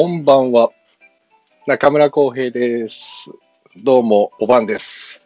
[0.00, 0.70] こんばんは。
[1.66, 3.32] 中村浩平です。
[3.82, 5.20] どうも、おばんです。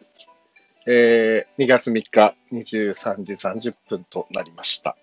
[0.87, 4.97] えー、2月3日23時30分となりました。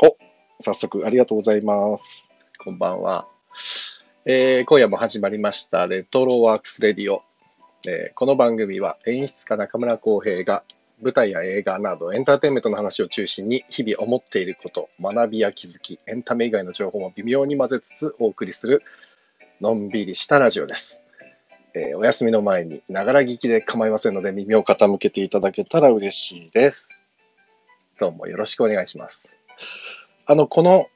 [0.00, 0.16] お、
[0.60, 2.32] 早速ありがとうございます。
[2.56, 3.26] こんばんは。
[4.26, 7.24] えー今夜も始まりました、レトロワークスレディオ。
[7.84, 10.62] えーこの番組は演出家中村浩平が
[11.02, 18.84] 舞台や映画などエンターテインメントの話を中心に日々思っていること、学びや気づき、エンタメ以外の情報も微妙に混ぜつつお送りする
[19.58, 21.02] のんびりしたラジオです。
[21.72, 26.94] えーお休みの前にながら聞きで構いませんので耳を傾けていただけたら嬉しいです。
[27.98, 29.34] どうもよろしくお願いします。
[30.26, 30.88] あの、この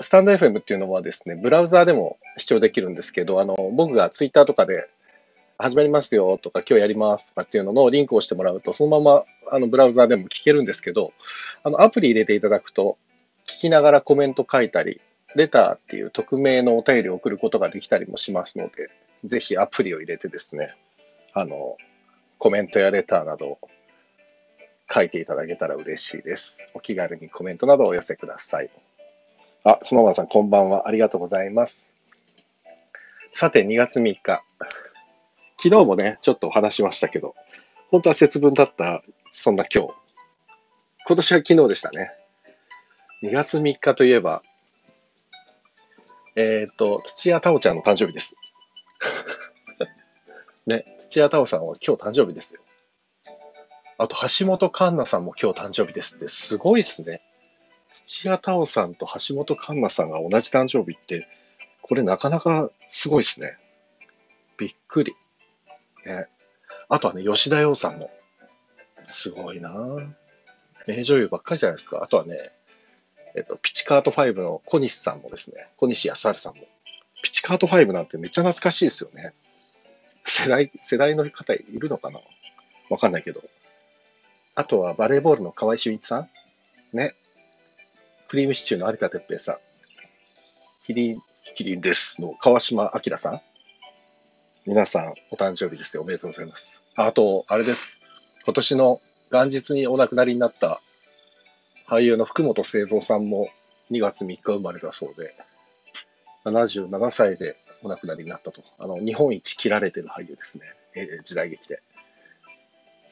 [0.00, 4.88] スタンド FM っていうのはですね、ブラウザーでも視聴できるんですけど、あの、僕がツイッターとかで
[5.58, 11.12] 始まりますよとか今日やりますとかっていうののリンクをしてもらうと、そのままあのブラウザーでも聞けるんですけど、
[11.64, 12.96] あの、アプリ入れていただくと、
[13.46, 15.00] 聞きながらコメント書いたり、
[15.34, 18.90] レターっていう匿名のお便りを送ることができたりもしますので、
[19.24, 20.74] ぜひアプリを入れてですね、
[21.32, 21.76] あの、
[22.38, 23.58] コメントやレターなど
[24.92, 26.68] 書いていただけたら嬉しいです。
[26.74, 28.70] お気軽にコメントなどお寄せください。
[29.64, 30.88] あ、スノーマンさんこんばんは。
[30.88, 31.88] ありがとうございます。
[33.32, 34.42] さて、2月3日。
[35.56, 37.34] 昨日もね、ちょっとお話しましたけど、
[37.90, 39.94] 本当は節分だった、そんな今日。
[41.06, 42.10] 今年は昨日でしたね。
[43.22, 44.42] 2月3日といえば、
[46.34, 48.36] えっ、と、土屋太鳳ちゃんの誕生日です。
[50.66, 52.62] ね、土屋太鳳さんは今日誕生日ですよ。
[53.98, 57.20] あと、橋本環奈さんも今日誕生日ですって、すごいっすね。
[57.92, 61.28] 土屋太鳳さんと橋本環奈さんが同じ誕生日って、
[61.82, 63.58] これなかなかすごいっすね。
[64.56, 65.14] びっくり。
[66.06, 66.28] ね、
[66.88, 68.10] あとはね、吉田羊さんも。
[69.08, 69.74] すごいな
[70.86, 72.00] 名女優ばっかりじゃないですか。
[72.02, 72.52] あとはね、
[73.34, 76.64] えっと、ピチカート5の小西さんもですね、小西康晴さんも。
[77.22, 79.32] ピチカート5なんてめっちゃ懐かしいですよね。
[80.24, 82.20] 世代、世代の方いるのかな？
[82.90, 83.42] わかんないけど。
[84.54, 86.28] あとはバレーボールの河合俊一さん
[86.92, 87.14] ね。
[88.28, 89.56] クリームシチューの有田哲平さん。
[90.86, 91.22] キリン、
[91.54, 93.40] キリンですの川島明さん。
[94.66, 96.02] 皆さんお誕生日ですよ。
[96.02, 96.82] おめでとうございます。
[96.96, 98.00] ああと、あれです。
[98.44, 99.00] 今年の
[99.30, 100.80] 元日にお亡くなりになった
[101.92, 103.50] 俳優の福本清三さんも
[103.90, 105.34] 2月3日生まれだそうで、
[106.46, 108.62] 77歳でお亡くなりになったと。
[108.78, 110.64] あの、日本一切られてる俳優ですね。
[110.94, 111.82] えー時代劇で。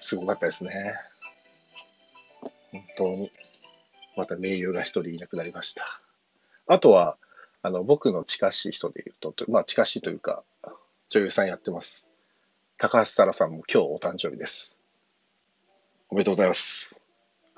[0.01, 0.95] すごかったですね。
[2.73, 3.31] 本当に。
[4.17, 6.01] また名優が一人いなくなりました。
[6.67, 7.19] あとは、
[7.61, 10.43] あの、僕の近しい人で言うと、とまあ近しいというか、
[11.11, 12.09] 女優さんやってます。
[12.79, 14.79] 高橋沙羅さんも今日お誕生日です。
[16.09, 17.00] おめでとうございます。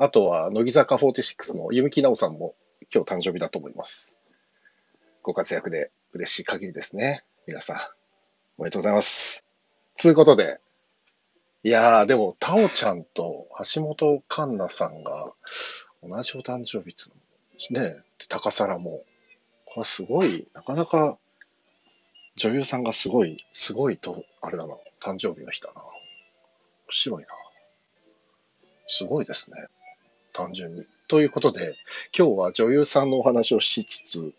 [0.03, 2.57] あとは、乃木坂46の弓木奈緒さんも
[2.93, 4.17] 今日誕生日だと思います。
[5.23, 7.23] ご活躍で嬉しい限りですね。
[7.47, 7.77] 皆さん、
[8.59, 9.45] おめでとうございます。
[9.95, 10.59] つうことで、
[11.63, 15.33] いやー、でも、タオちゃんと橋本環奈さんが
[16.03, 17.13] 同じお誕生日っつ
[17.73, 17.95] ね、
[18.29, 19.05] 高皿も、
[19.67, 21.17] これはすごい、なかなか
[22.35, 25.81] 女優さんがすごい、すごいと、あれだな、誕生日の日だな。
[25.81, 25.91] 面
[26.91, 27.29] 白いな。
[28.89, 29.69] すごいですね。
[30.33, 30.87] 単純に。
[31.09, 31.77] ということで、
[32.17, 34.33] 今日は女優さんのお話をしつつ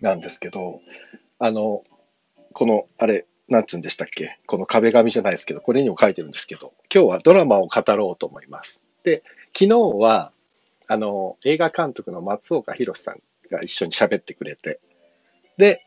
[0.00, 0.80] なんですけど、
[1.38, 1.84] あの、
[2.52, 4.38] この、あれ、なんつうんでしたっけ？
[4.46, 8.84] この壁紙じゃないですけど、これにも書いてるんですけど、今日はドラマを語ろうと思います。
[9.04, 9.22] で、
[9.54, 10.32] 昨日は、
[10.86, 14.80] あの、映画監督の松岡弘さんが一緒に喋ってくれて、
[15.56, 15.82] で、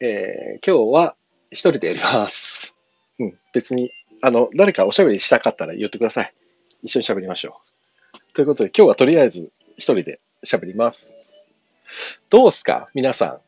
[0.00, 1.14] えー今日は
[1.50, 2.74] 一人でやります。
[3.18, 3.90] うん、別に、
[4.20, 6.34] あの、誰かおしゃべりしたかったら言ってください。
[6.82, 7.77] 一緒に喋りましょう。
[8.38, 11.16] ということで、今日はとりあえず一人で喋ります。
[12.30, 12.88] どうすか？
[12.94, 13.40] 皆さん。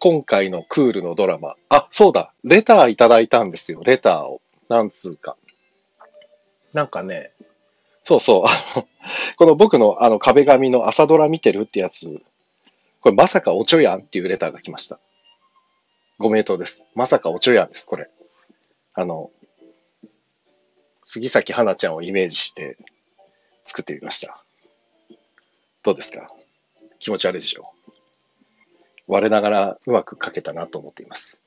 [0.00, 1.54] 今回のクールのドラマ。
[1.68, 2.32] あ、そうだ。
[2.42, 3.82] レターいただいたんですよ。
[3.84, 4.40] レターを。
[4.68, 5.36] なんつうか。
[6.72, 7.30] なんかね、
[8.02, 8.42] そうそう。
[8.48, 8.88] あの
[9.36, 12.20] この僕のあの壁紙の朝ドラ見てるってやつ、
[13.02, 14.98] これまさかおちょやんっていうレターが来ました。
[16.18, 16.84] ご名答です。
[16.96, 18.10] まさかおちょやんです、これ。
[18.94, 19.30] あの、
[21.04, 22.76] 杉咲花ちゃんをイメージして
[23.64, 24.44] 作ってみました。
[25.82, 26.30] どうですか？
[26.98, 27.72] 気持ち悪いでしょ？
[29.06, 31.40] 我ながらうまく書けたなと思っています。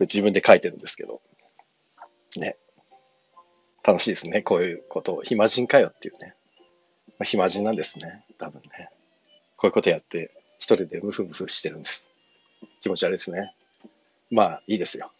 [0.00, 1.20] 自分で書いてるんですけど。
[2.36, 2.56] ね。
[3.82, 4.42] 楽しいですね。
[4.42, 5.22] こういうことを。
[5.22, 6.34] 暇人かよっていうね。
[7.18, 8.24] まあ、暇人なんですね。
[8.38, 8.88] 多分ね。
[9.56, 12.06] こういうことやって一人でムフムフしてるんです。
[12.80, 13.54] 気持ち悪いですね。
[14.30, 15.10] まあいいですよ。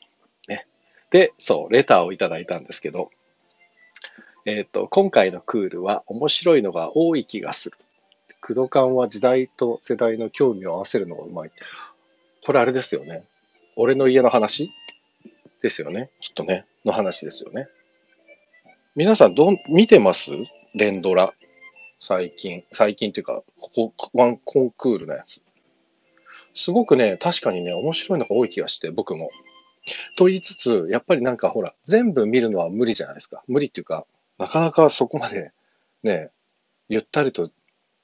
[0.47, 0.67] ね。
[1.11, 3.11] で、そう、レターをいただいたんですけど、
[4.47, 7.77] えっ、と、今回のクールは面白いのが多い気がする。
[8.41, 11.51] 工藤館は時代と世代の興味を合わせるのがうまい。
[12.45, 13.25] これあれですよね。
[13.77, 14.73] 俺の家の話？
[15.63, 16.11] ですよね。
[16.21, 16.65] きっとね。
[16.87, 17.69] の話ですよね。
[18.97, 20.31] 皆さん、どん、見てます？
[20.75, 21.35] 連ドラ。
[22.01, 22.65] 最近。
[22.73, 25.43] 最近っていうか、ここ、ワンコンクールのやつ。
[26.55, 29.31] すごくね、確かにね、面白いのが多い気がして、僕も。
[30.17, 33.43] と言いつつ、やっぱりなんかほら、全部見るのは無理じゃないですか。
[33.47, 34.07] 無理っていうか、
[34.41, 35.53] なかなかそこまで、
[36.03, 36.31] ね、
[36.89, 37.51] ゆったりと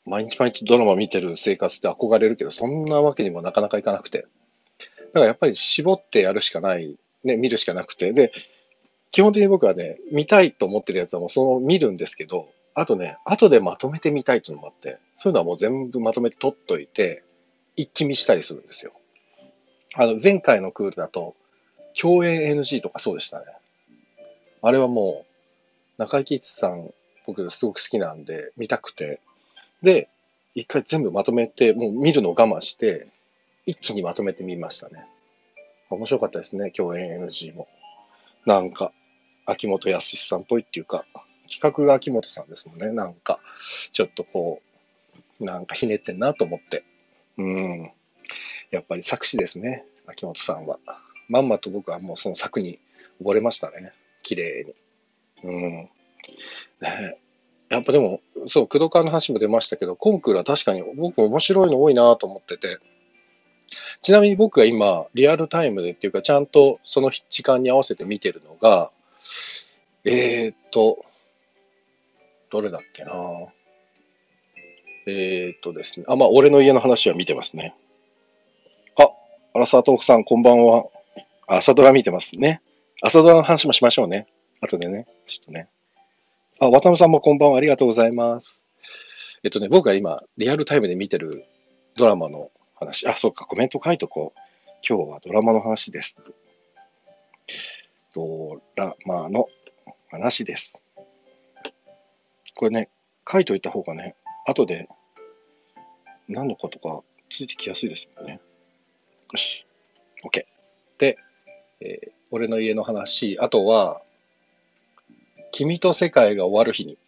[0.07, 4.19] 毎日毎日ドラマ見てる生活って憧れるけど、そんなわけにもなかなかいかなくて。
[4.19, 4.25] だ
[5.15, 8.13] からやっぱり絞ってやるしかない、ね、見るしかなくて。
[8.13, 8.33] で、
[9.11, 17.25] 基本的に僕はね、見たいと思ってるやつはもうその見るんですけど、あとね、後でまとめてみたいっていうのもあって、そういうのはもう全部まとめて取っといて、
[17.75, 18.93] 一気見したりするんですよ。
[19.95, 21.35] あの、前回のクールだと、
[22.01, 23.47] 共演 NG とかそうでしたね。
[24.63, 25.26] あれはもう、
[25.99, 26.93] 中井貴一さん、
[27.27, 29.21] 僕すごく好きなんで、見たくて。
[29.83, 30.09] で、
[30.55, 33.09] 一回全部まとめて、もう見るのを我慢して、
[33.67, 35.07] 一気にまとめてみましたね。
[35.91, 37.69] 面白かったですね、共演 NG も。
[38.45, 38.93] なんか、
[39.45, 41.05] 秋元康さんっぽいっていうか、
[41.49, 42.91] 企画が秋元さんですもんね。
[42.93, 43.41] なんか、
[43.93, 44.61] ちょっとこ
[45.41, 46.85] う、なんかひねってんなと思って。
[47.39, 47.93] うん。
[48.71, 50.79] やっぱり作詞ですね、秋元さんは。
[51.29, 52.79] まんまと僕はもうその作に
[53.23, 53.93] 溺れましたね。
[54.23, 54.75] 綺麗に。
[55.47, 55.89] うん。
[56.81, 57.19] ね
[57.69, 62.79] やっぱでも、そう、工藤館の話も出ましたけど、コンクールは確かに僕面白いの多いなと思ってて、
[64.03, 68.93] ちなみに僕が今、リアルタイムでっていうか、ちゃんとその時間に合わせて見てるのが、
[70.05, 71.05] えー、っと、
[72.51, 73.13] どれだっけな
[75.09, 76.07] えー、っとですね。
[76.09, 77.75] あ、まあ、俺の家の話は見てますね。
[78.97, 79.09] あ、
[79.55, 80.87] 荒沢東さん、こんばんは。
[81.49, 82.61] 朝ドラ見てますね。
[83.03, 84.27] 朝ドラの話もしましょうね。
[84.61, 85.07] 後でね。
[85.27, 85.69] ちょっとね。
[86.59, 87.59] あ、渡辺さんもこんばんは。
[87.59, 88.63] ありがとうございます。
[89.43, 91.45] えっとね、僕が今、リアルタイムで見てる
[91.97, 93.07] ドラマの話。
[93.07, 94.41] あ、そうか、コメント書いとこう。
[94.89, 96.17] 今日はドラマの話です。
[98.15, 99.49] ドラマの
[100.09, 100.83] 話です。
[102.55, 102.89] これね、
[103.31, 104.15] 書いといた方がね、
[104.47, 104.89] 後で
[106.29, 108.41] 何のことかついてきやすいですよね。
[109.33, 109.67] よし。
[110.25, 110.45] OK。
[110.99, 111.19] で、
[111.81, 114.01] えー、俺の家の話、あとは、
[115.57, 116.99] 君と世界が終わる日に、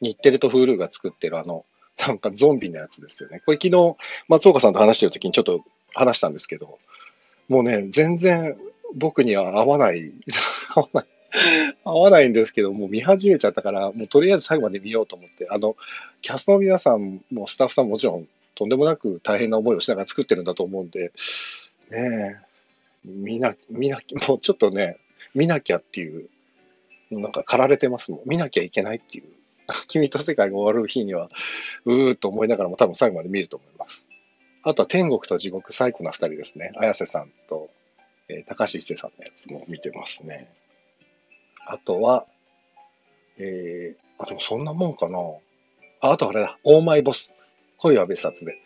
[0.00, 1.64] 日テレと Hulu が作ってるあの、
[2.06, 3.42] なんかゾンビのやつですよね。
[3.44, 3.96] これ昨日、
[4.28, 5.64] 松岡さんと話してる時にちょっと
[5.94, 6.78] 話したんですけど、
[7.48, 8.56] もうね、全然
[8.94, 10.12] 僕には合わない、
[10.76, 11.06] 合わない、
[11.82, 15.74] 合わないんですけど、もう見始めちゃったから、もうとりあえず最後まで見ようと思って、あの、
[16.22, 21.10] キャストの皆さんもスタッフさんももちろんとんでもなく大変な思いをしながら作ってるんだと思うんで、
[21.90, 22.48] ねえ、
[23.04, 23.98] 見な、見な、
[24.28, 24.98] もうちょっとね、
[25.34, 26.28] 見なきゃっていう、
[27.10, 28.20] なんか駆られてますもん。
[28.26, 29.24] 見なきゃいけないっていう。
[29.86, 31.28] 君と世界が終わる日には、
[31.84, 34.06] うーっと思いながらも多分最後まで見ると思います。
[34.62, 36.72] あとは天国と地獄最高な二人ですね。
[36.76, 37.68] 綾瀬さんと、
[38.28, 40.50] えー、高橋一生さんのやつも見てますね。
[41.66, 42.26] あとは、
[43.38, 45.18] えー、あ、でもそんなもんかな。
[46.00, 46.58] あ、あとあれだ。
[46.64, 47.36] オーマイボス。
[47.78, 48.56] 恋は別冊で。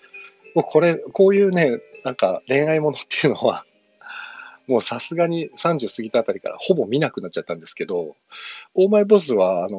[0.55, 3.65] 僕これ、こういうね、なんか恋愛ものっていうのは、
[4.67, 8.17] もうさすがに30過ぎたあたりからほぼ見なくなっちゃったんですけど、
[8.75, 9.79] オーマイボスは、あの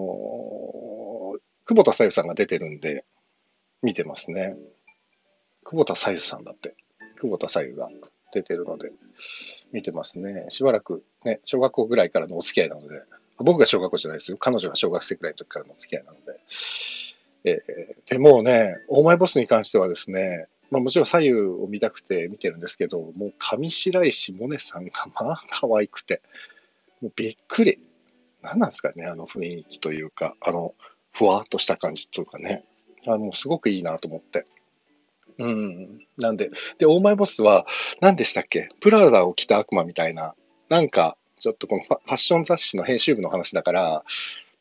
[1.36, 3.06] ー、久保田さゆさんが出てるんで、
[3.82, 4.56] 見てますね。
[5.64, 6.76] 久保田さゆさんだって。
[7.20, 7.90] 久保田さゆが
[8.34, 8.92] 出てるので、
[9.72, 10.46] 見てますね。
[10.50, 13.02] しばらくね、小学校ぐらいからのお付き合いなので、
[13.38, 14.38] 僕が小学校じゃないですよ。
[14.38, 16.40] 彼女が小学生ぐらいの時からのお付き合いなので。
[17.46, 26.22] えー、でもうね、オーマイボスに関してはですね、まあ、もちろん左右を見たくて見てるんですけど、もう上白石萌音さんがまあ可愛くて、
[27.02, 27.80] もうびっくり。
[28.42, 30.74] 何なんですかね、あの雰囲気というか、あの、
[31.14, 32.66] ふわっとした感じっていうかね。
[33.08, 34.46] あの、すごくいいなと思って。
[35.38, 36.06] うん。
[36.18, 37.66] なんで、で、オーマイボスは、
[38.02, 38.68] 何でしたっけ？
[38.82, 40.36] プラザを着た悪魔みたいな、
[40.70, 44.04] なんか、ちょっとこのファッション雑誌の編集部の話だから、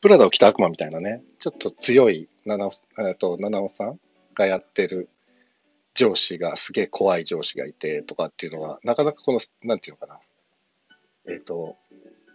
[0.01, 3.99] プラダを着た悪魔みたいなね、ちょっと強い七尾、えっと、七尾さん
[4.33, 5.09] がやってる
[5.93, 10.19] 上司が、すげえ怖い上司がいてとかっていうのが、なかなかこの、なんていうのかな。
[11.27, 11.77] えっ、ー、と、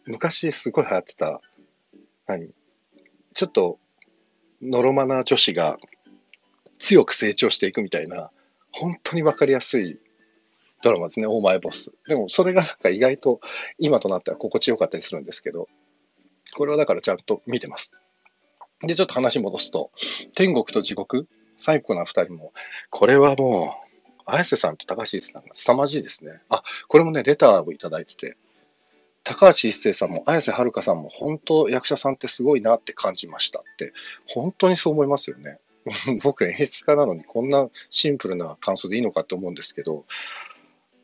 [0.06, 1.40] 昔すごい流行ってた、
[2.26, 2.50] 何？
[3.34, 3.78] ちょっと、
[4.62, 5.78] のろまな女子が
[6.78, 8.30] 強く成長していくみたいな、
[8.72, 9.98] 本当にわかりやすい
[10.82, 11.92] ドラマですね、オーマイボス。
[12.06, 13.40] でも、それがなんか意外と
[13.78, 15.68] 今となっては心地よかったりするんですけど、
[16.56, 17.96] これはだからちゃんと見てます。
[18.82, 19.90] で、ちょっと話戻すと、
[20.34, 22.52] 天国と地獄最高な二人も、
[22.88, 26.40] これはもう、綾瀬さんと高橋一生さんが凄まじいですね。
[26.48, 28.36] あ、これもね、レターをいただいてて、
[29.24, 33.92] 高橋一生さんも綾瀬はるかさんも本当役者さんってすごいなって感じましたって、
[34.26, 35.58] 本当にそう思いますよね。
[36.22, 40.04] 僕演出家なのにこんなシンプルな感想でいいのかって思うんですけど、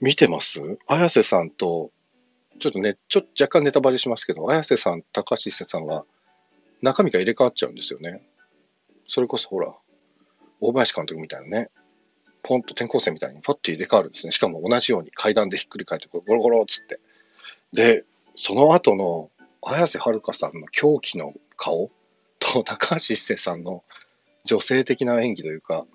[0.00, 0.60] 見てます？
[0.86, 1.90] 綾瀬さんと、
[2.60, 6.04] ちょっとね、ちょっと若干ネタバレしますけど、綾瀬さん、高橋一生さんが、
[6.82, 8.22] 中身が入れ替わっちゃうんですよね。
[9.06, 9.74] それこそほら、
[10.60, 11.70] 大林監督みたいなね、
[12.42, 14.32] ポンと転校生みたいにポッと入れ替わるんですね。
[14.32, 17.00] しかも同じように階段でひっくり返ってゴロゴロっつって。
[17.72, 19.30] で、その後の
[19.62, 21.90] 綾瀬はるかさんの狂気の顔
[22.38, 23.82] と高橋一生さんの
[24.44, 25.86] 女性的な演技というか、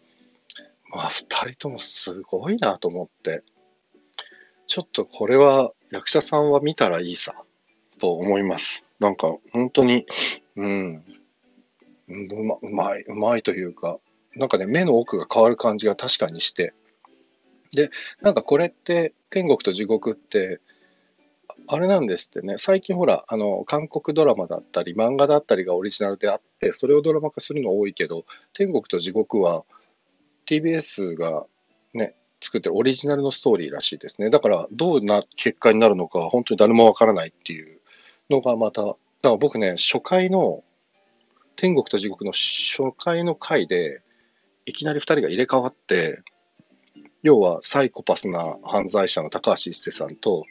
[0.92, 3.44] まあ、二人ともすごいなと思って、
[4.66, 7.36] ちょっとこれは役者さんは見たらいいさ、
[8.00, 8.84] と思います。
[9.00, 10.08] なんか、本当に、
[10.56, 11.04] うん、
[12.08, 14.00] うまうまい、うまいというか、
[14.36, 16.74] なんかね、目の奥が変わる感じが確かにして、
[17.72, 20.60] で、なんかこれって天国と地獄って、
[21.68, 29.64] あれなんですってね、最近ほら、あの、韓国ドラマだったり、漫画だったりがオリジナルであって、それをドラマ化するの多いけど、天国と地獄は
[30.48, 31.46] TBS が
[31.94, 34.30] ね、作ってるオリジナルのストーリーらしいですね。
[34.30, 37.82] だから、どうな結果になるのか、本当に誰もわからないっていう
[38.30, 40.64] のがまた、だから僕ね、初回の、
[41.56, 44.02] 天国と地獄の初回の回で、
[44.70, 46.22] いきなり2人が入れ替わって、
[47.24, 50.46] 要はサイコパスな犯罪者の高橋一生さんと、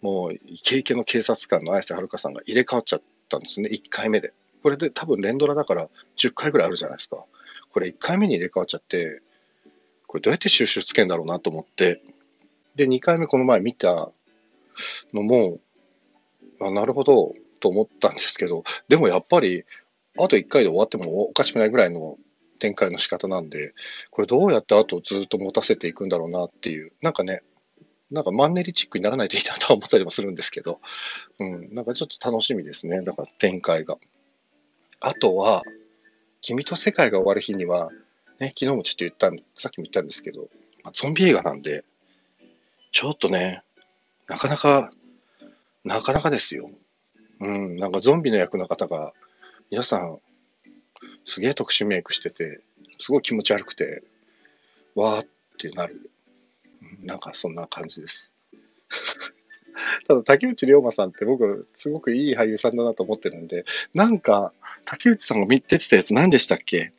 [0.00, 4.32] もうイケイケの警察官の綾瀬はるかさんが入れ替わっちゃったんですね、1回目で。
[4.62, 7.24] これで多分連ドラだから10回ぐらいあるじゃないですか。
[7.70, 9.20] これ1回目に入れ替わっちゃって、
[10.06, 12.02] これどうやって収集つけんだろうなと思って、
[12.74, 14.10] で、2回目この前見た
[15.12, 15.58] のも、
[16.58, 19.64] あなるほどと思ったんですけど、でもやっぱり、
[20.18, 22.16] あと1回で終わってもおかしくないぐらいの
[22.62, 23.74] 展開の仕方なんで、
[24.12, 27.42] これどうやってあとずっと持たせていくんだろうなっていう、なんかね、
[28.12, 30.80] なんかマンネリチックにならないといいなとは思ったりもするんですけど、
[31.40, 33.02] うん、なんかちょっと楽しみですね。
[33.02, 33.98] だから展開が。
[35.00, 35.64] あとは、
[36.40, 37.90] 君と世界が終わる日には、
[38.38, 40.42] ね、昨日もちょっと言ったん、さっきも言ったんですけど、
[40.84, 41.84] まあ、ゾンビ映画なんで、
[42.92, 43.64] ちょっとね、
[44.28, 44.92] なかなか、
[45.82, 46.70] なかなかですよ。
[47.40, 49.14] うん、なんかゾンビの役の方が、
[49.70, 50.20] 皆さん、
[51.24, 52.60] すげえ特殊メイクしてて、
[52.98, 54.02] すごい気持ち悪くて、
[54.94, 56.10] わーってなる。
[57.02, 58.32] なんかそんな感じです。
[60.06, 63.64] ただ、竹内涼真さんって僕、すごくいい俳優さんだなと思ってるんで、
[63.94, 64.52] なんか、
[64.84, 66.92] 竹内さんが出てたやつ何でしたっけ？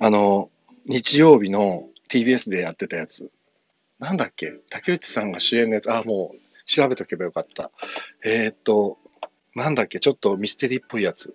[0.00, 0.50] あの、
[0.84, 3.30] 日曜日の TBS でやってたやつ。
[3.98, 4.52] なんだっけ？
[4.68, 5.90] 竹内さんが主演のやつ。
[5.92, 7.70] あ、もう調べとけばよかった。
[8.24, 8.98] えー、っと、
[9.54, 9.98] なんだっけ？
[9.98, 11.34] ちょっとミステリーっぽいやつ。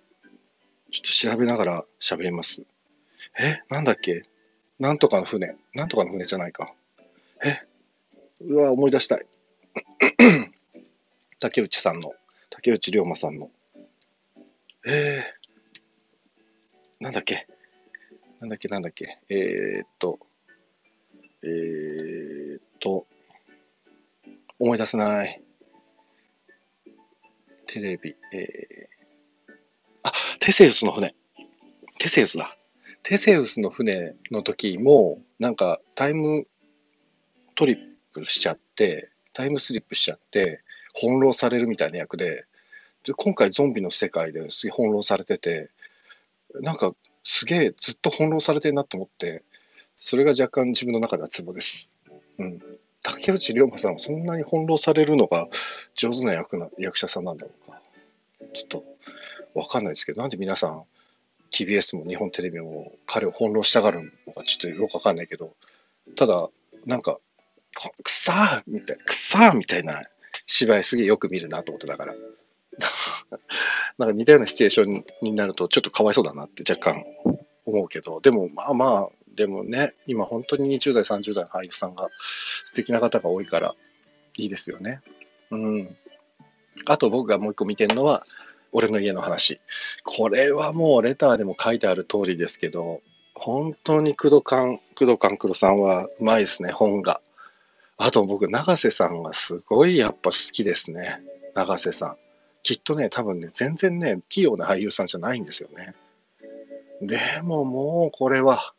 [0.90, 2.64] ちょっと調べながら喋ります。
[3.38, 3.60] え？
[3.68, 4.22] なんだっけ？
[4.78, 5.56] なんとかの船。
[5.74, 6.72] なんとかの船じゃないか。
[7.44, 7.60] え？
[8.40, 9.26] うわ、思い出したい。
[11.40, 12.14] 竹内さんの、
[12.50, 13.50] 竹内涼真さんの。
[14.86, 17.46] えー、なんだっけ？
[18.40, 18.68] なんだっけ？
[18.68, 19.18] なんだっけ？
[19.28, 20.18] えー、っと、
[21.42, 23.06] えー、っと、
[24.58, 25.42] 思い出せない。
[27.66, 28.95] テレビ、えー、
[30.46, 31.12] テセウスの船。
[31.98, 32.56] テセウスだ。
[33.02, 36.46] テセウスの船の時も、なんかタイム
[37.56, 37.78] トリッ
[38.12, 40.62] プしちゃって、タイムスリップしちゃって、
[40.94, 42.44] 翻弄されるみたいな役で、
[43.04, 45.68] で今回ゾンビの世界ですげえ翻弄されてて、
[46.60, 49.42] なんかすげえずっと翻弄されてるなと思って、
[49.96, 51.96] それが若干自分の中ではツボです。
[52.38, 52.62] うん。
[53.02, 55.48] 竹内涼真さんはそんなに翻弄されるのが
[55.96, 57.82] 上手な役な役者さんなんだろうか。
[58.54, 58.95] ちょっと
[59.56, 60.84] わかんないですけど、なんで皆さん
[61.52, 65.54] TBS も日本テレビも彼を翻弄したがるのかちょっとよくわかんないけど、
[66.16, 66.48] ただ、
[66.84, 67.18] なんか
[68.02, 70.02] くさーみたい、くさーみたいな
[70.46, 72.14] 芝居すげえよく見るなと思ってだから。
[73.98, 77.04] なんか似たようなシチュエーションになるとちょっとかわいそうだなって若干
[77.64, 82.08] 思うけど、でもまあまあ、でもね、今本当に20代、30代の俳優さんが
[82.64, 83.74] 素敵な方が多いから
[84.36, 85.00] いいですよね。
[85.50, 85.96] うん。
[86.84, 88.24] あと僕がもう一個見てるのは、
[88.76, 89.58] 俺の家の話。
[90.04, 93.00] これはもうレターでも書いてある通りですけど、
[93.34, 97.22] 本当に工藤勘、工藤勘九郎さんはうまいですね、本が。
[97.96, 101.22] あと僕、永瀬さんがすごいやっぱ好きですね。
[101.54, 102.16] 永瀬さん。
[102.62, 105.94] きっとね、多分ね、全然ね、器用な俳優さんじゃないんですよね。
[107.00, 108.74] でももうこれは、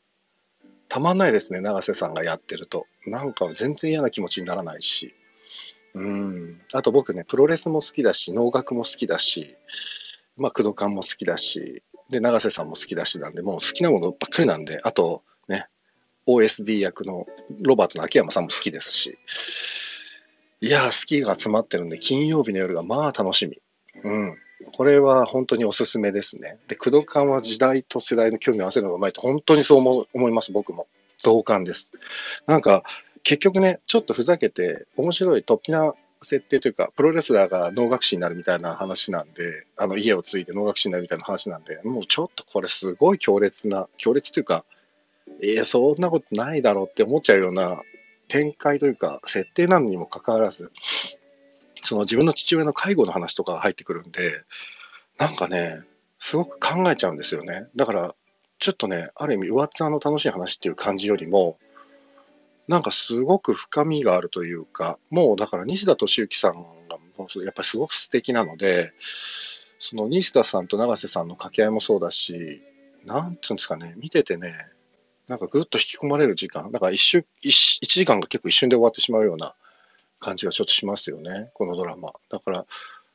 [0.90, 2.86] たまんないですね、永瀬さんがやってると。
[3.08, 5.16] なんか全然嫌な気持ちにならないし。
[5.98, 6.62] うん。
[6.74, 9.56] あと僕ね、プロレスも好きだし、能楽も好きだし、
[10.38, 15.68] まあ、工藤館も好きだし、で、永瀬さんも好きだしなんで、もう好きなものばっかりなんで、あと、ね、
[16.28, 17.26] OSD 役の
[17.62, 19.18] ロバートの秋山さんも好きですし、
[20.62, 23.60] いや好きが詰まってるんで、金曜日の夜がまあ楽しみ。
[24.04, 24.38] うん。
[24.74, 26.58] これは本当におすすめですね。
[26.68, 30.88] で、工藤館は時代と世代の興味を合わせるのがうまいと、本当にそう思います、僕も。
[31.24, 31.94] 同感です。
[32.46, 32.84] なんか、
[33.28, 44.64] 結局ね、ちょっとふざけて、面白い突飛な設定というか、プロレスラーが能楽師になるみたいな話なんで、あの家を継いで能楽師になるみたいな話なんで、もうちょっとこれすごい強烈な、強烈というか、
[45.44, 47.82] えー、そんなことないだろうって思っちゃうような
[48.30, 50.72] 展開というか、設定なのにもかかわらず、
[51.84, 54.42] その自分の父親の介護の話とかが入ってくるんで、
[55.18, 55.82] なんかね、
[56.18, 57.68] すごく考えちゃうんですよね。
[57.76, 58.16] だから、
[58.60, 61.60] ちょっとね、ある意味、上っ面の楽しい話っていう感じよりも、
[62.68, 66.54] なんかすごく深みがあるというか、もうだから西田敏行さん
[66.88, 66.98] が
[67.44, 68.92] やっぱりすごく素敵なので、
[69.80, 72.62] その西田さんと永瀬さんの掛け合いもそうだし、
[73.06, 74.54] なんていうんですかね、見ててね、
[75.28, 79.56] なんかぐっと引き込まれる時間、だから一瞬一、一時間が結構一瞬で終わってしまうような
[80.20, 82.12] 感じがちょっとしますよね、このドラマ。
[82.30, 82.66] だから、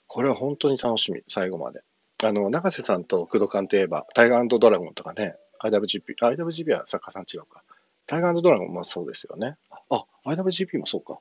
[0.07, 1.83] これは本当に楽しみ、最後まで。
[2.25, 7.63] あの、永瀬さんと工藤館といえば、タイガードラゴンとかね、IWGP、IWGP は作家さん違うか。
[8.07, 9.57] タイガードラゴンもそうですよね。
[9.91, 11.21] あ、IWGP もそうか。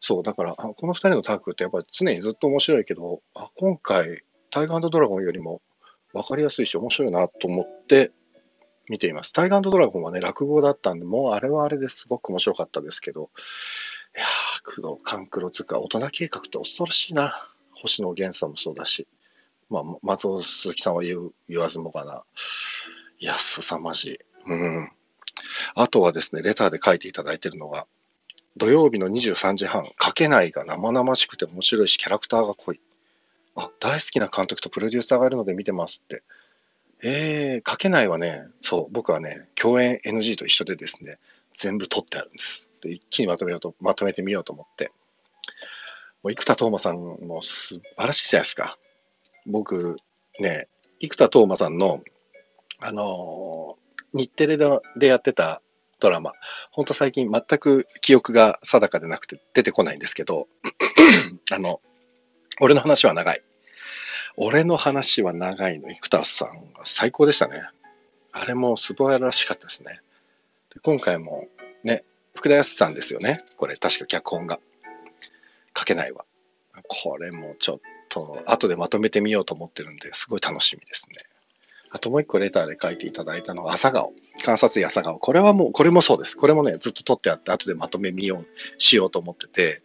[0.00, 5.60] そう、だから、この二人のタッグってやっぱり常にずっと面白いけど、あ今回、タイガードラゴンよりも
[6.12, 8.12] 分かりやすいし面白いなと思って
[8.88, 9.32] 見ています。
[9.32, 13.30] タイガードラゴンはね、落語だったんで、もうあれはあれですごく面白かったですけど、
[14.16, 17.48] いやー、工藤官九郎つか、大人計画って恐ろしいな。
[17.72, 19.06] 星野源さんもそうだし、
[19.68, 22.24] まあ、松尾鈴木さんは言う言わずもがな。
[23.18, 24.18] いや、凄まじい。
[24.46, 24.90] うん。
[25.74, 27.86] あとはですね、レターで書いていただいているのが、
[28.56, 32.80] 土曜日の23時半、書けないが生々しくて面白いし、キャラクターが濃い。
[33.56, 36.22] あ、大好きな監督とプロデューサーがいるので見てますって。
[37.02, 41.18] えー、書けないはね、そう、僕はね、共演 NG と一緒でですね、
[41.52, 42.70] 全部取ってあるんです。
[42.82, 44.90] で一気にまとめようと、まとめてみようと思って。
[46.22, 48.76] もう生田斗真さんも素晴らしいじゃないですか。
[49.46, 49.96] 僕、
[50.40, 50.68] ね、
[51.00, 52.02] 生田斗真さんの、
[52.80, 55.60] あのー日テレでやってた
[56.00, 56.32] ドラマ、
[56.70, 60.48] ほんと最近全く記憶が定かでなくて出てこないんですけど、
[61.50, 61.80] あの、
[62.60, 63.42] 俺の話は長い。
[64.36, 67.62] 俺の話は長いの生田さんが最高でしたね。
[68.32, 70.00] あれも素晴らしかったですね。
[70.72, 71.48] で今回も
[71.82, 73.44] ね、福田康さんですよね。
[73.56, 74.60] これ確か脚本が。
[75.76, 76.24] 書けないわ。
[76.88, 81.16] これもちょっと後でまとめてみようと思ってるんで、すごい楽しみですね。
[81.90, 84.12] あともう一個レターで書いていただいたのは朝顔。
[84.44, 85.18] 観察医朝顔。
[85.18, 86.36] これはもう、これもそうです。
[86.36, 88.46] これもね、ずっと撮ってあって、後でまとめ見よう、
[88.78, 89.82] しようと思ってて、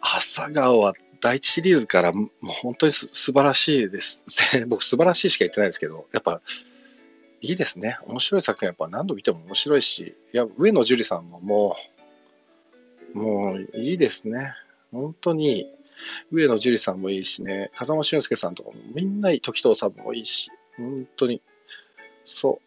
[0.00, 4.24] 朝顔は第一シリーズからもう本当にす素晴らしいです。
[4.68, 6.40] 僕素晴らしいしか言ってないですけど、やっぱ
[7.40, 7.98] いいですね。
[8.06, 11.76] 面白い作品やっぱ何度見ても面白いし、いや、上野樹里さんもも
[13.14, 14.54] う、もういいですね。
[14.90, 15.72] 本当に、
[16.30, 21.42] 上野樹里さんもいいしね、風間俊介さんとかもみんないい、時藤さんもいいし、本当に。
[22.24, 22.60] そ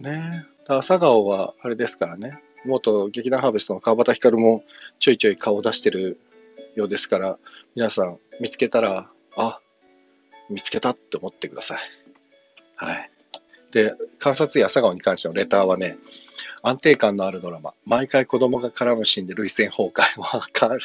[0.00, 0.02] う。
[0.02, 0.44] ね。
[0.68, 2.42] 朝顔はあれですからね。
[2.64, 4.64] 元劇団ハーベストの川端光も
[4.98, 6.18] ちょいちょい顔を出してる
[6.74, 7.38] ようですから、
[7.74, 9.60] 皆さん見つけたら、あ、
[10.50, 11.78] 見つけたって思ってください。
[12.76, 13.10] はい。
[13.70, 15.98] で、観察医朝顔に関してのレターはね、
[16.62, 17.74] 安定感のあるドラマ。
[17.84, 20.20] 毎回子供が絡むシーンで涙腺崩壊。
[20.20, 20.80] わかる。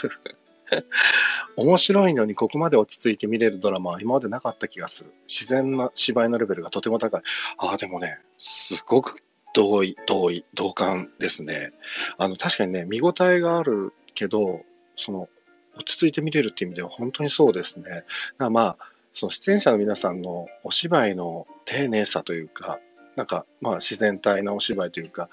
[1.55, 5.11] 面白いのにここまで落ち着いて見れるドラマは今までなかった気がする。
[5.27, 7.21] 自然な芝居のレベルがとても高い。
[7.57, 9.21] ああ、でもね、すごく
[9.53, 11.73] 同意、同意、同感ですね。
[12.17, 14.61] あの、確かにね、見応えがあるけど、
[14.95, 15.29] その、
[15.75, 17.89] 落ち着いて見れるっていう意味では本当にそうですね。
[17.89, 18.05] だか
[18.37, 18.77] らまあ、
[19.13, 22.79] その出演者の皆さんのお芝居の丁寧さというか、
[23.15, 25.29] なんか、まあ自然体なお芝居というか、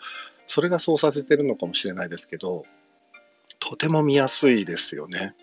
[0.46, 2.64] それがそうさせてるのかもしれないですけど、
[3.58, 5.34] とても見やすいですよね。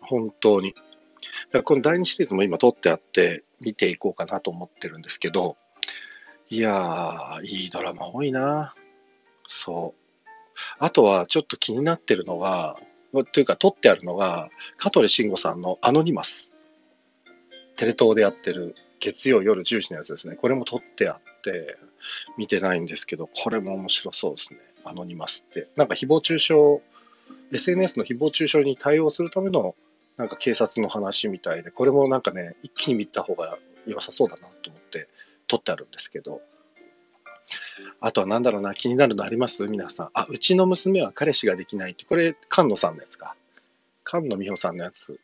[0.00, 0.74] 本当に。
[0.74, 5.56] だからこの第2シリーズも今撮ってあって見ていこうかなと思ってるんですけど、
[6.48, 8.74] いやー、いいドラマ多いな。
[9.46, 10.00] そう。
[10.78, 12.76] あとはちょっと気になってるのが、
[13.32, 16.52] というか撮ってあるのが、香取慎吾さんのアノニマス。
[17.76, 20.36] テレ東でやってる月曜夜10時のやつですね。
[20.36, 21.78] これも撮ってあって、
[22.36, 24.60] 見てないんですけど、これも面白そうですね。
[24.84, 25.68] アノニマスって。
[25.76, 26.54] なんか誹謗中傷
[27.52, 29.74] SNS の誹謗中傷に対応するための
[30.16, 35.08] なんか警察の話みたいで、これもなんかね、一気に見た方が良さそうだなと思って
[35.46, 36.42] 撮ってあるんですけど、
[38.00, 39.66] あとはなんだろうな、気になるのあります？
[39.66, 40.10] 皆さん。
[40.14, 43.34] あ、うちの娘は彼氏ができないって、これ、菅野さんのやつか。
[44.04, 45.18] 菅野美穂さんのやつ。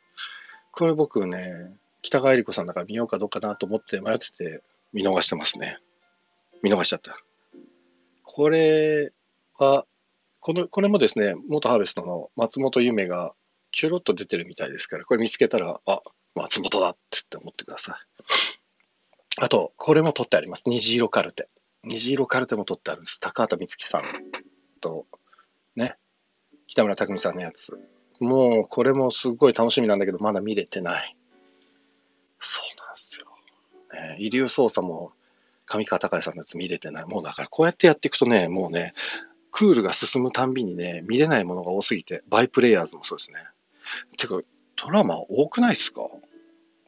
[0.72, 5.78] これ僕ね、北川恵理子さんだから見ようかどうかなと思って迷ってて見逃してますね。
[6.62, 7.18] 見逃しちゃった。
[8.24, 9.12] これ
[9.58, 9.86] は、
[10.46, 13.34] この、これもですね、元ハーベストの松本ゆめが
[13.72, 16.02] ちょろっと出てるみたいですから、これ見つけたら、あ、
[16.36, 16.96] 松本だっ
[17.28, 17.98] て思ってくださ
[19.40, 19.42] い。
[19.42, 20.62] あと、これも取ってあります。
[20.66, 21.48] 虹色カルテ。
[21.82, 23.18] 虹色カルテも取ってあるんです。
[23.18, 24.02] 高畑充希さん
[24.80, 25.06] と、
[25.74, 25.96] ね。
[26.68, 27.76] 北村匠海さんのやつ。
[28.20, 31.16] もう、これもすごい楽しみなんだけど、まだ見れてない。
[32.38, 33.26] そうなんですよ。
[33.92, 35.10] ね、遺留捜査も、
[35.66, 37.04] 上川隆也さんのやつ見れてない。
[37.06, 38.94] もうだからこうやってやっていくとね、もうね、
[39.58, 43.38] クールが進むたんびにね、見れないものが多すぎて、バイプレイヤーズもそうですね。
[44.18, 44.42] てか、
[44.76, 46.02] ドラマ多くないっすか？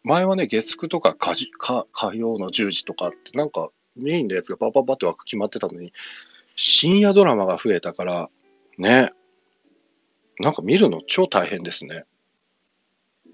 [0.04, 5.94] 前はね、月9とか火火火曜の10時とかって、なんかメインのやつがパパパって枠決まってたのに、
[6.57, 8.28] 深夜ドラマが増えたから、
[8.76, 9.14] ね、
[10.38, 12.04] なんか見るの超大変ですね。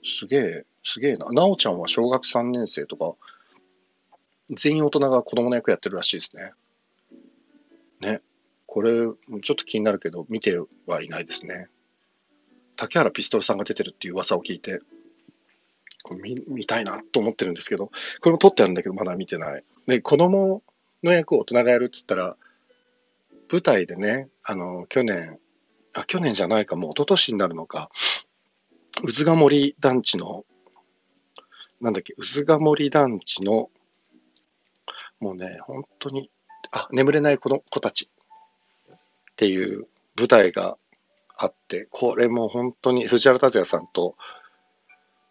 [0.04, 1.28] すげえ、すげえな。
[1.32, 3.14] なおちゃんは小学3年生とか、
[4.50, 6.52] 全員大人が子供の役やってるらしいですね。
[8.00, 8.20] ね。
[8.66, 11.68] これ、ちょっと気になるけど、見てはいないですね。
[12.76, 14.80] 竹原ピストルさんが出てるっていう噂を聞いて、
[16.02, 17.92] これ見見たいなと思ってるんですけど、こ
[18.26, 19.64] れも撮ってあるんだけど、まだ見てない。
[19.86, 20.62] で、子供
[21.02, 22.36] の役を大人がやるって言ったら、
[23.50, 25.38] 舞台でね、あの、去年、
[25.92, 27.90] あ、去年じゃないか、もう一昨年になるのか、
[29.02, 30.44] 宇津ヶ森団地の、
[31.80, 33.70] なんだっけ、宇津ヶ森団地の、
[35.20, 36.30] もうね、本当に、
[36.70, 38.10] あ、眠れない子の子たち
[39.34, 40.78] っていう舞台が
[41.36, 44.16] あって、これも本当に藤原竜也さんと、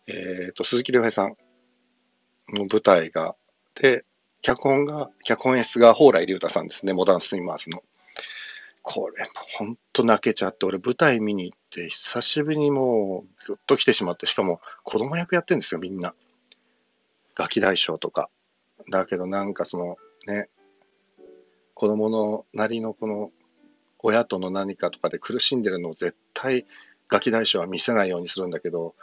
[0.07, 1.37] えっ、と、鈴木亮平さん
[2.49, 3.35] の舞台が、
[3.75, 4.03] で、
[4.41, 7.81] 脚本が、脚本演出が蓬莱竜太さんですね、モダンスイマーズの。
[8.81, 16.13] これも本当泣けちゃって、俺舞台見に行って、久しぶりにもうぐっと来てしまって、しかも子供役やってるんですよ、みんな。
[17.35, 18.29] ガキ大将とか。
[18.91, 19.95] だけどなんかその
[20.27, 20.49] ね、
[21.73, 23.31] 子供のなりのこの
[24.03, 26.65] 親との何かとかで苦しんでるのを絶対
[27.07, 28.95] ガキ大将は見せないようにするんだけど、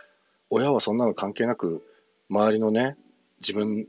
[0.50, 1.82] 親はそんなの関係なく、
[2.28, 2.96] 周りのね、
[3.40, 3.88] 自分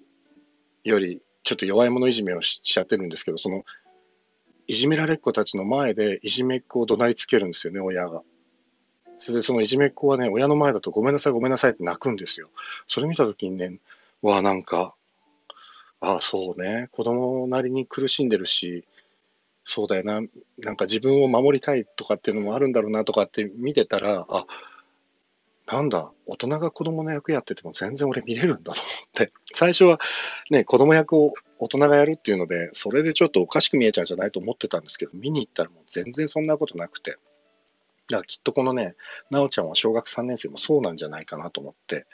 [0.83, 3.63] よりちょっと弱い者いじめをしちゃってるんですけど、その、
[4.67, 8.21] いじめられっ子たちの前でいじめっ子を怒鳴りつけるんですよね、親が。
[9.17, 12.49] それでそのいじめっ子はね、親の前だとごめんなさい、ごめんなさいって泣くんですよ。
[12.87, 13.79] それ見たときにね、
[14.21, 14.95] わあ、なんか、
[15.99, 18.85] ああ、そうね、子供なりに苦しんでるし、
[19.63, 20.21] そうだよな、
[20.57, 24.45] なんか自分を守りたいとかっていうのもあるんだろうなとかって見てたら、あ、
[25.67, 29.99] なんだ、大人が子供の役やってても全然俺見れるんだと思って、最初は
[30.49, 38.95] ね、子供役を大人がやるっていうので、それでちょっとおかしく見えちゃうんじゃないと思ってたんですけど、見に行ったらもう全然そんなことなくて、だからきっとこのね、
[39.29, 42.05] なおちゃんは小学3年生もそうなんじゃないかなと思って、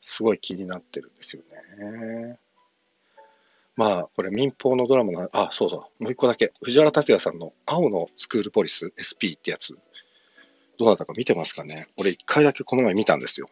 [0.00, 1.42] すごい気になってるんですよ
[1.78, 2.38] ね。
[3.76, 6.52] まあ、これ民放のドラマの、あ、そうそう、もう一個だけ。
[6.62, 9.78] 藤原竜也さんの青のスクールポリス SP ってやつ、
[10.78, 11.88] どなたか見てますかね？
[11.96, 13.48] 俺一回だけこの前見たんですよ。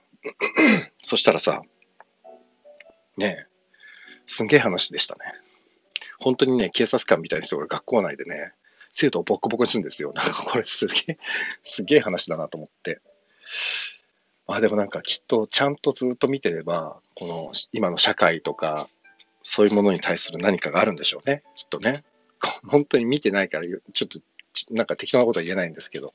[1.02, 1.62] そしたらさ、
[3.16, 3.46] ねえ、
[4.26, 5.20] すんげえ話でしたね。
[6.18, 8.52] 本当にね、警察官みたいな人が学校内でね、
[8.90, 10.12] 生徒をボコボコにするんですよ。
[10.14, 11.18] なんかこれすげえ、
[11.62, 13.00] すげえ話だなと思って。
[14.46, 18.88] まあでもなんかきっとちゃんとずっと見てれば、この今の社会とか、
[19.42, 21.42] そういうものに対する何かがあるんでしょうね。
[21.54, 22.04] きっとね。
[22.66, 24.20] 本当に見てないから、ちょっと、
[24.70, 26.14] なんか適当なことは言えないんですけど。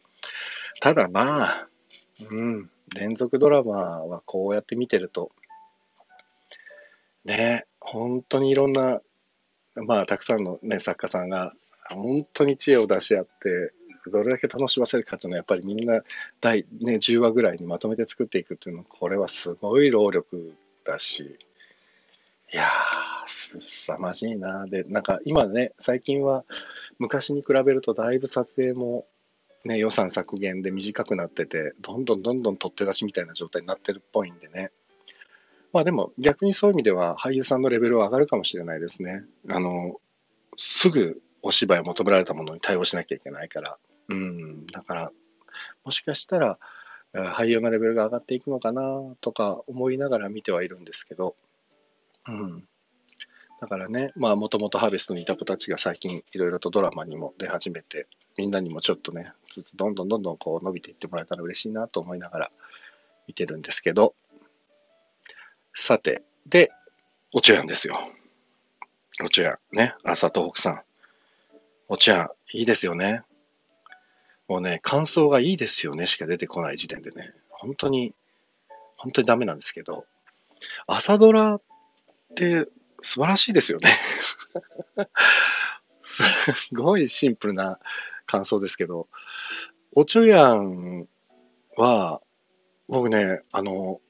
[0.81, 1.67] ただまあ、
[2.29, 5.31] うん、連続ドラマはこうやって見てると、
[7.23, 9.01] ね、本当にいろんな、
[9.75, 11.53] まあ、たくさんの、ね、作家さんが、
[11.89, 13.73] 本当に知恵を出し合って、
[14.07, 16.01] どれだけ楽しませるかっていうのは、やっぱりみんな
[16.39, 21.37] 第、ね、10話ぐらいにまとめて作っていくっていうのは、これはすごい労力だし、
[22.53, 22.67] いやー、
[23.27, 24.65] すさまじいな。
[24.65, 26.45] で、なんか今ね、最近は
[26.99, 29.07] 昔に比べるとだいぶ撮影も
[29.65, 34.71] ね、予算削減で短くなってて、どんどんどんどん取って出しみたいな状態になってるっぽいんでね。
[35.73, 39.23] まあでも逆にそういう意味では俳優さんのレベルは上がるかもしれないですね。
[39.49, 39.99] あの、
[40.55, 43.77] すぐお芝居を求められたものに対応しなきゃいけないから。
[44.07, 45.11] うん、だから、
[45.83, 46.59] もしかしたら
[47.13, 51.35] 俳優のレベルが上がっていくのかなとか思いながら見てはいるんですけど、
[52.27, 52.67] うん。
[53.65, 62.51] だからね、まあもともとハーベストにいた子たちが最近いろいろとドラマにも出始めて、みんなにもちょっとね、ずつどんどんどんどんこう伸びていってもらえたら嬉しいなと思いながら
[63.27, 64.13] 見てるんですけど、
[65.73, 66.71] さて、で、
[67.33, 67.97] おちょやんですよ。
[69.23, 70.81] おちょやん、ね、朝東北さん。
[71.87, 73.23] おちょやん、いいですよね。
[74.47, 78.13] もうね、感想がいいですよねしか出てこない時点でね、本当に、
[78.95, 80.05] 本当にダメなんですけど、
[80.85, 81.61] 朝ドラっ
[82.35, 82.67] て
[83.05, 83.89] 素晴らしいですよね。
[86.01, 86.23] す
[86.73, 87.79] ごいシンプルな
[88.25, 89.07] 感想ですけど、
[89.93, 91.07] おちょやん
[91.77, 92.21] は、
[92.87, 94.01] 僕ね、あの、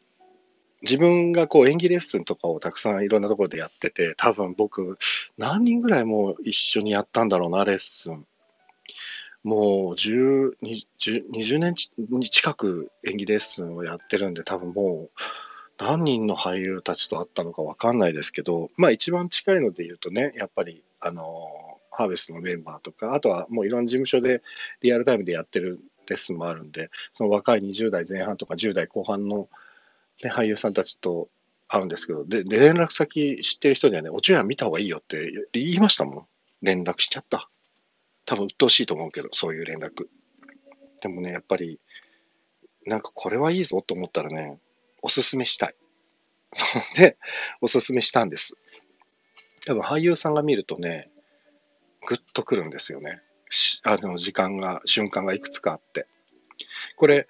[0.81, 4.97] 自分がこう演技レッスンとかをたくさんいろんなところでやってて、多分僕、
[5.37, 8.25] 何人ぐらいもう一緒にやったんだろうな、レッスン。
[9.43, 15.21] もう10 20, 20年近く演技レッスンをやってるんで、多分もう
[15.77, 24.41] 何人の俳優たちと会ったのかわかんないですけど、まあ一番近いので言うとね、やっぱり、あの、ハーベストのメンバーとか、あとはもういろんな事務所で
[24.81, 29.49] リアルタイムでやってるレッスンもあるんで、その若い20代前半とか10代後半の、
[30.23, 31.29] ね、俳優さんたちと
[31.67, 36.25] 会うんですけど、で、で連絡先知ってる人にはね、おちょや見た方がいいよって言いましたもん。
[36.61, 37.49] 連絡しちゃった。
[38.25, 40.07] 多分鬱陶しいと思うけど、そういう連絡。
[41.01, 41.79] でもね、やっぱり、
[42.85, 44.59] なんかこれはいいぞと思ったらね、
[45.05, 45.75] おすすめしたい。
[46.97, 47.17] で、
[47.61, 48.55] おすすめしたんです。
[49.67, 51.11] 多分俳優さんが見るとね、
[52.07, 53.21] ぐっとくるんですよね。
[53.83, 56.07] あの時間が、瞬間がいくつかあって。
[56.95, 57.27] これ、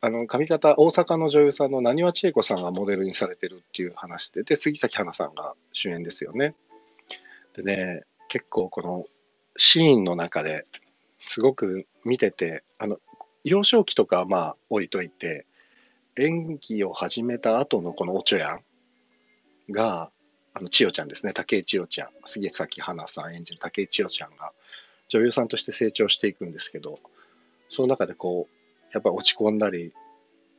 [0.00, 6.54] あの、上方、大阪の女優さんのなにわ千恵子さんがモデルにされてるっていう話で、で、杉咲花さんが主演ですよね。
[7.54, 9.04] でね、結構この
[9.58, 10.64] シーンの中で
[11.18, 12.98] すごく見てて、あの、
[13.44, 15.44] 幼少期とかはまあ置いといて、
[16.16, 20.10] 演技を始めた後のこのおちょやんが、
[20.52, 24.52] あの、千代ちゃんですね、竹井千代ちゃん、杉咲花さん演じる竹井千代ちゃんが、
[25.08, 26.98] 女優さんとして成長していくんですけど、
[27.68, 29.92] その中でこう、やっぱ落ち込んだり、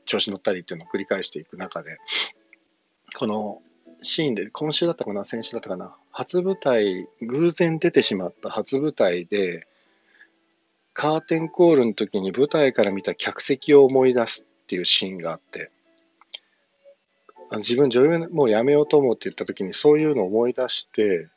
[0.06, 1.98] 調子乗ったりっていうのを繰り返していく中で、
[3.18, 3.62] この
[4.02, 9.68] シーンで、今週だったかな、先週だったかな、初舞台、偶然出てしまった初舞台で、
[10.94, 15.70] カーテンコールの時に舞台から見た客席を思い出すっていうシーンがあって、
[17.58, 21.28] 自分女優もうやめようと思うって言った時にそういうのを思い出して、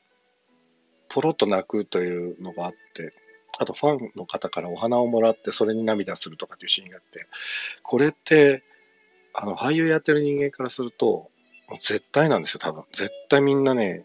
[1.09, 3.13] ポロッと泣くというのがあって、
[3.59, 7.27] あとファンの方からお花をもらってそれに涙するとかっていうシーンがあって、
[7.83, 8.63] これって、
[9.33, 11.29] あの、俳優やってる人間からすると、
[11.81, 12.85] 絶対なんですよ、多分。
[12.93, 14.05] 絶対みんなね、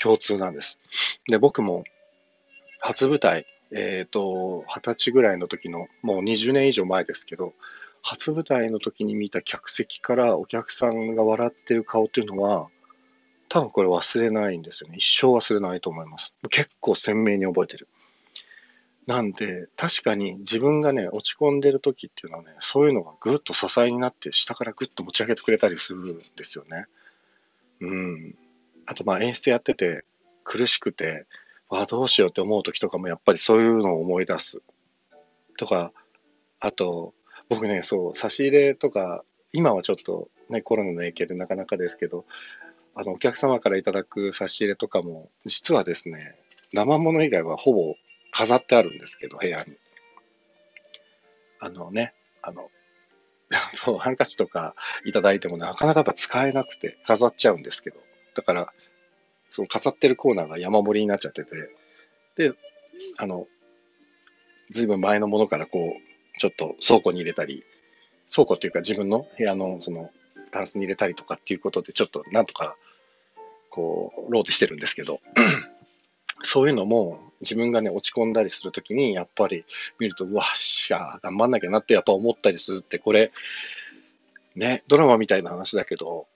[0.00, 0.78] 共通なんです。
[1.26, 1.82] で、僕も、
[2.78, 7.54] 初舞台、えっ、ー、と、二十歳ぐらいの時の、もう20年以上前ですけど、
[8.08, 12.68] 初舞台の時に見た客席からお客さんが笑ってる顔っていうのは、
[13.48, 14.98] 多分これ忘れないんですよね。
[14.98, 16.32] 一生忘れないと思います。
[16.48, 17.88] 結構鮮明に覚えてる。
[19.08, 26.86] なんで、確かに自分がね、落ち込んでる時っていうのはね、そういうのがぐっと支えになって、下からぐっと持ち上げてくれたりするんですよね。
[27.80, 28.36] うん。
[28.86, 30.04] あと、まあ演出やってて、
[30.44, 31.26] 苦しくて、
[31.68, 34.62] わあ、どうしようって思う時とかもやっぱりそういうのを思い出す。
[35.58, 35.92] とか、
[36.60, 37.12] あと、
[37.48, 42.24] 僕ね、そう、差し入れとか、今はちょっとね、コロナの影響でなかなかですけど、
[42.94, 46.36] あの、お客様からいただく差し入れとかも、実はですね、
[46.72, 47.94] 生物以外はほぼ
[48.32, 49.76] 飾ってあるんですけど、部屋に。
[51.60, 52.70] あのね、あの、
[53.74, 57.96] そう、ハンカチとかいただいてもなかなかやっぱ使えなくて飾っちゃうんですけど、
[58.34, 58.72] だから、
[59.50, 61.70] その飾ってるコーナーが山盛りになっちゃってて、
[62.36, 62.52] で、
[63.18, 63.46] あの、
[64.70, 66.05] ずいぶん前のものからこう、
[66.38, 67.64] ちょっと倉庫に入れたり、
[68.32, 70.10] 倉庫っていうか自分の部屋のその
[70.50, 72.76] タンスに入れたりとかっていうことで、ちょっとなんとか、
[73.70, 75.20] こう、ローテしてるんですけど、
[76.42, 79.64] そういうのも自分がね、落ち込んだりするときに、やっぱり
[79.98, 83.32] 見ると、うわっしゃ、頑張んなきゃなってやっぱ思ったりするって、これ、
[84.54, 86.26] ね、ドラマみたいな話だけど、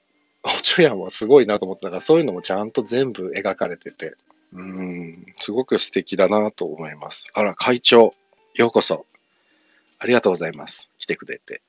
[0.42, 4.14] おちょやんはすごいなと思ったから、そういうのもちゃんと全部描かれてて、
[4.52, 7.28] うん、すごく素敵だなと思います。
[7.34, 8.12] あら、会長、
[8.54, 9.06] ようこそ。
[10.00, 10.90] ありがとうございます。
[10.98, 11.62] 来てくれて。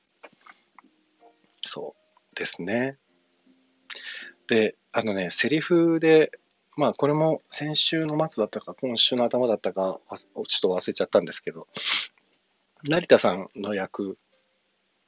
[1.64, 1.94] そ
[2.32, 2.98] うですね。
[4.48, 6.32] で、あのね、セリフで
[6.76, 11.68] まあ、これも先週の末だったか、今週の頭だったか、ちょっと忘れちゃったんですけど、
[12.84, 14.18] 成田さんの役、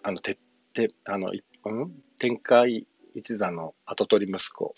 [0.02, 0.38] あの、て、
[0.74, 1.32] て、あの、
[1.64, 4.74] うん、天海一座の跡取り息子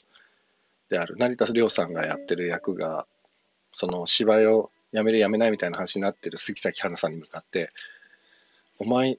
[0.88, 3.06] である成田凌さんがやってる役が、
[3.72, 7.72] その芝居をやめるやめないみたいな話になってる杉咲花さんに向かって、
[8.78, 9.18] お前、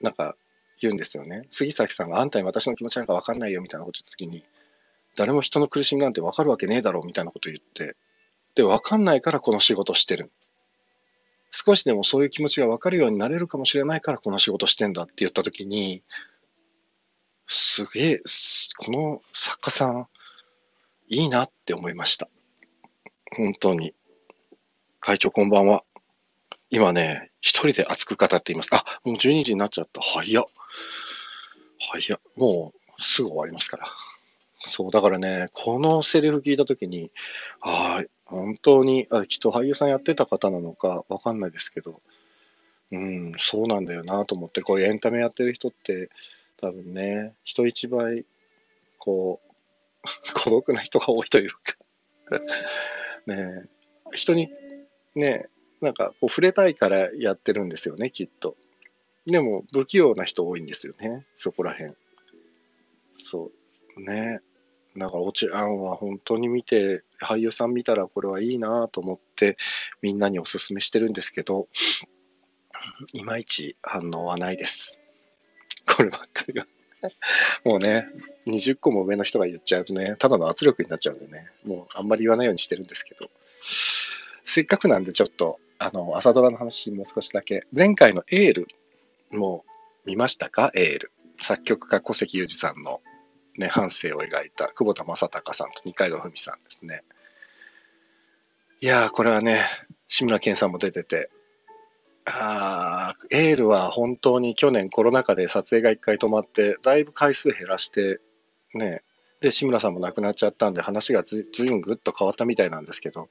[0.00, 0.36] なんか
[0.80, 1.46] 言うんですよね。
[1.50, 4.44] 杉咲さんがあんたに私の気持ちなんかわかんないよみたいなこと言った時に、
[5.16, 7.96] 誰も人の苦しみなんて分かるわけねえだろうみたいなこと言って、
[8.54, 10.30] で、分かんないからこの仕事してる。
[11.50, 16.02] 少しでもそういう気持ちが分かるようになれるかもしれないからこの仕事してんだって言ったときに、
[17.46, 18.22] すげえ、
[18.78, 20.06] この作家さん、
[21.08, 22.28] いいなって思いました。
[23.36, 23.94] 本当に。
[25.00, 25.82] 会長こんばんは。
[26.70, 28.70] 今ね、一人で熱く語っています。
[28.72, 30.00] あ、もう12時になっちゃった。
[30.00, 30.44] 早っ。
[31.78, 32.20] 早っ。
[32.36, 33.86] もうすぐ終わりますから。
[34.60, 37.10] そう、だからね、このセリフ聞いたときに、
[37.60, 42.00] ああ、本当にあ、きっと俳優さんやってた方なのかわかんないですけど、
[42.92, 46.10] うん、そうなんだよなと思って、こういうエンタメやってる人って、
[46.60, 48.24] 多分ね、人一倍、
[48.98, 49.50] こう、
[50.34, 51.58] 孤独な人が多いというか
[53.26, 53.66] ね
[54.12, 54.48] 人に、
[55.14, 55.48] ね、
[55.80, 58.56] なんかこう触れたいからやってるんですよね、きっと。
[59.26, 61.94] でも、不器用な人多いんですよね、そこら辺。
[63.14, 63.50] そ
[63.96, 64.00] う。
[64.00, 64.40] ね。
[64.96, 69.56] だから、オチアンは本当に見て、俳優さん見たらこれはいいなと思って、
[70.02, 71.68] みんなにお勧めしてるんですけど、
[73.12, 75.00] いまいち反応はないです。
[75.86, 76.66] こればっかりが。
[77.64, 78.08] もうね、
[78.46, 83.30] 20個も上の人が言っちゃうとね、ただの圧力になっちゃうんでね、もうあんまり言わないようにしてるんですけど、
[84.44, 87.66] せっかくなんでちょっと、あの、朝ドラの話もう少しだけ。
[87.74, 88.68] 前回のエール
[89.30, 89.64] も
[90.04, 90.70] 見ましたか？
[90.74, 91.12] エール。
[91.40, 93.00] 作曲家小関裕二さんの
[93.56, 97.02] ね、半生を描いた久保田正孝さんと二階堂ふみさんですね。
[98.82, 99.64] いやー、これはね、
[100.06, 101.30] 志村けんさんも出てて、
[102.26, 108.20] あエールは本当に去年コロナ禍で撮影が一回止まって、だいぶ回数減らして、
[108.74, 109.02] ね、
[109.40, 113.30] で、志村さんも亡くなっちゃったんで、話がずずいぶんぐっと変わったみたいなんですけど、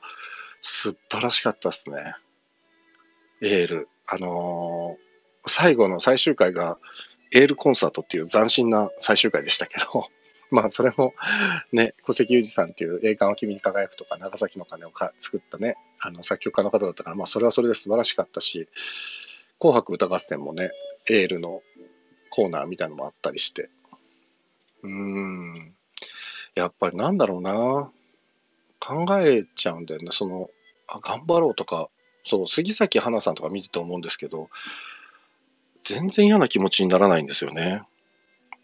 [0.61, 2.15] 素晴らしかったですね。
[3.41, 3.89] エール。
[4.07, 6.77] あのー、最後の最終回が、
[7.31, 10.07] エールコンサートっていう斬新な最終回でしたけど、
[10.49, 11.13] まあそれも
[11.71, 18.67] ね、小関裕二さんっていう映画は君に輝くとか長崎の鐘をか作ったね、あの作曲家の方だったから、まあそれはそれで素晴らしかったし、
[19.59, 20.71] 紅白歌合戦もね、
[21.09, 21.61] エールの
[22.31, 23.69] コーナーみたいなのもあったりして、
[24.81, 25.75] うーん、
[26.55, 27.91] やっぱりなんだろうな、
[28.79, 30.49] 考えちゃうんだよね、その、
[30.87, 31.89] あ頑張ろうとか、
[32.23, 34.49] そう、杉咲花さんとか見てて思うんですけど、
[35.83, 37.81] 全然嫌な気持ちにならないんですよね。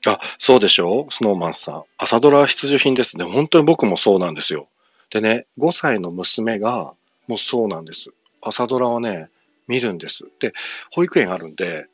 [0.06, 1.14] あ、そうでしょう？
[1.14, 1.84] スノーマンさん。
[1.98, 3.26] 朝ドラ必需品ですね。
[3.26, 4.68] 本当に僕もそうなんですよ。
[5.10, 6.94] でね、5歳の娘が、
[7.28, 8.12] もうそうなんです。
[8.42, 9.30] 朝ドラをね、
[9.68, 10.26] 見るんです。
[10.40, 10.54] で、
[10.92, 11.88] 保育園あるんで、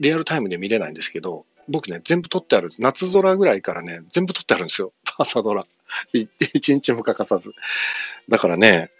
[0.00, 2.70] リアルタイムで見れないんですけど、僕ね、全部撮ってある。
[2.78, 4.94] 夏空ぐらいからね、全部撮ってあるんですよ。
[5.18, 5.66] 朝ドラ。
[6.14, 7.52] 一日も欠かさず。
[8.30, 8.90] だからね、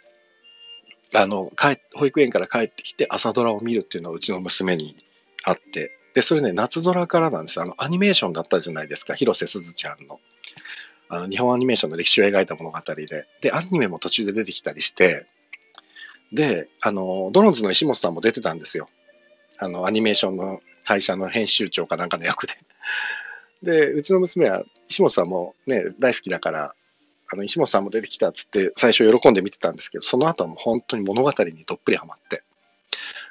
[1.15, 4.97] あの、帰、保育園から帰ってきて朝ドラを見るっていうのはうちの娘に
[5.45, 7.61] あって、で、それね、夏空からなんです。
[7.61, 9.15] あの、アニメーションだったじゃないですか。
[9.15, 10.21] 広瀬すずちゃんの。
[11.09, 13.27] あの、日本アニメーションの歴史を描いた物語で。
[13.41, 15.27] で、アニメも途中で出てきたりして、
[16.33, 18.89] で、あの、ドロンズの石本さんも出てたんですよ。
[19.59, 22.55] あの、アニメーションの会社の編集長かなんかの役で。
[23.63, 26.75] で、うちの娘は、石本さんもね、大好きだから、
[27.31, 32.43] あの、石本さんも出てきたっつって、最初喜んで見てたんですけど、その後はもう本当に物語にどっぷりハマって。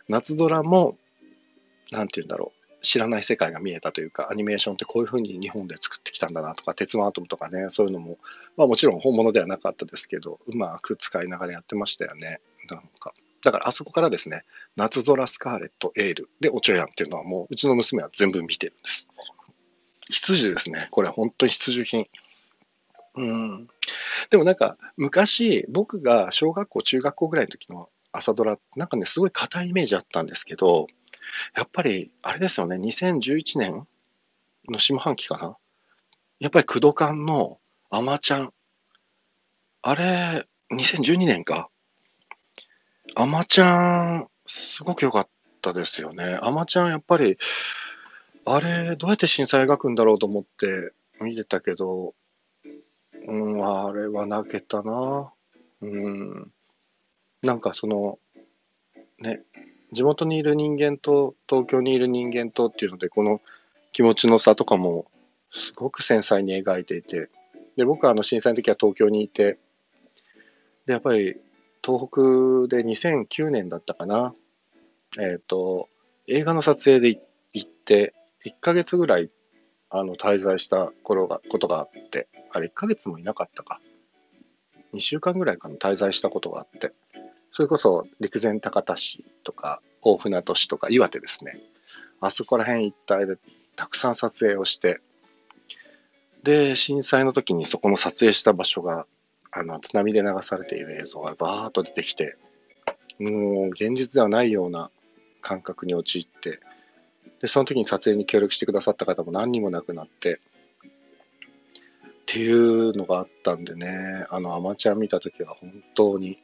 [0.07, 0.97] 夏空も、
[1.91, 2.57] なんて言うんだろう。
[2.81, 8.17] 知らない世界が見えたというか、アニメーションってこういうふうに日本で作ってきたんだなとか、鉄腕アトムとかね、そういうのも、
[8.55, 12.39] まあもちろん本物ではなかったですけど、うまく使いながらやってましたよね。
[12.69, 13.13] なんか。
[13.43, 14.43] だからあそこからですね、
[14.75, 19.09] 夏空スカーレットエールでおちょやんっていうのはもううちの娘は全部見てるんです。
[20.09, 20.87] 必需ですね。
[20.91, 22.07] これ本当に必需品。
[23.15, 23.67] うん。
[24.29, 30.87] でもなんか昔僕が小学校、中学校ぐらいの時の朝ドラ、なんかね、すごい硬いイメージあったんですけど、
[31.55, 33.85] やっぱり、あれですよね、2011年
[34.69, 35.57] の下半期かな？
[36.39, 38.53] やっぱり、クドカンのアマちゃん。
[39.81, 41.69] あれ、2012年か。
[43.15, 45.29] アマちゃん、すごく良かっ
[45.61, 46.39] たですよね。
[46.41, 47.37] アマちゃん、やっぱり、
[48.45, 52.15] あれ、どうやって震災描くんだろうと思って見てたけど、
[53.25, 55.31] うん、あれは泣けたな。
[55.81, 56.51] うん。
[57.41, 58.19] なんかその、
[59.19, 59.41] ね、
[59.91, 63.41] 地元にいる人間と東京にいる人間とっていうので、この
[63.91, 65.05] 気持ちの差とかも
[65.51, 67.29] すごく繊細に描いていて、
[67.75, 69.57] で、僕はあの震災の時は東京にいて、
[70.85, 71.37] で、やっぱり
[71.85, 72.21] 東北
[72.75, 74.33] で2009年だったかな、
[75.19, 75.87] えっ、ー、と、
[76.27, 77.21] 映画の撮影で
[77.53, 78.13] 行って、
[78.45, 79.29] 1ヶ月ぐらい
[79.89, 82.27] あの滞在した頃がことがあって、
[82.57, 83.79] あれ1ヶ月もいなかったか。
[84.93, 86.93] 2週間ぐらいかな滞在したことがあって、
[87.51, 91.59] それこそ陸前高田市とか大船渡市とか岩手ですね。
[92.19, 93.37] あそこら辺一帯で
[93.75, 95.01] たくさん撮影をして、
[96.43, 99.05] で、震災の時にそこの撮影した場所が、
[99.51, 102.37] あの、津波で流されている映像がバーッと出てきて、
[103.19, 104.89] もう現実ではないような
[105.41, 106.59] 感覚に陥って、
[107.39, 110.39] で、その時に撮影に協力してくださった方も何人も亡くなって、
[112.27, 116.37] っていうのがあったんでね、あの、アマチュア見た時は本当に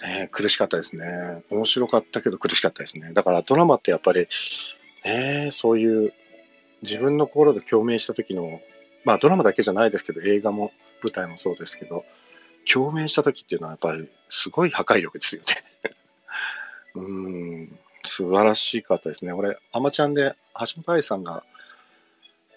[0.00, 1.42] ね、苦しかったですね。
[1.50, 3.12] 面白かったけど苦しかったですね。
[3.12, 4.28] だからドラマってやっぱり、
[5.04, 6.12] ね、そういう
[6.82, 8.60] 自分の心で共鳴した時の、
[9.04, 12.04] まあドラマだけじゃないですけど、映画も舞台もそうですけど、
[12.70, 15.94] 共鳴した時っていうのはやっぱりすごい破壊力ですよね。
[16.94, 19.32] うん、素晴らしかったですね。
[19.32, 21.44] 俺、アマちゃんで橋本愛さんが、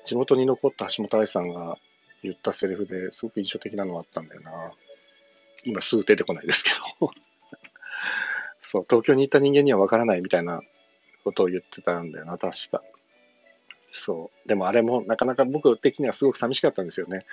[0.08, 1.78] 地元に残った橋本愛さんが
[2.24, 4.72] 言ったセリフですごく印象的なのがあったんだよな。
[5.66, 6.70] 今すぐ出てこないですけ
[7.02, 7.12] ど
[8.62, 10.62] そう、東京に行った人間にはわからないみたいな
[11.26, 12.82] ことを言ってたんだよな、確か。
[13.92, 14.48] そう。
[14.48, 17.26] でもあれもなかなか僕的にはすごく寂しかったんですよね。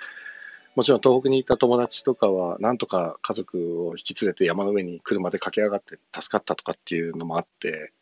[0.75, 7.93] もちろん東北に行った友達とかは、なんとか家族を引き連れて山の上に車で駆け上がって助かったとかっていうのもあって、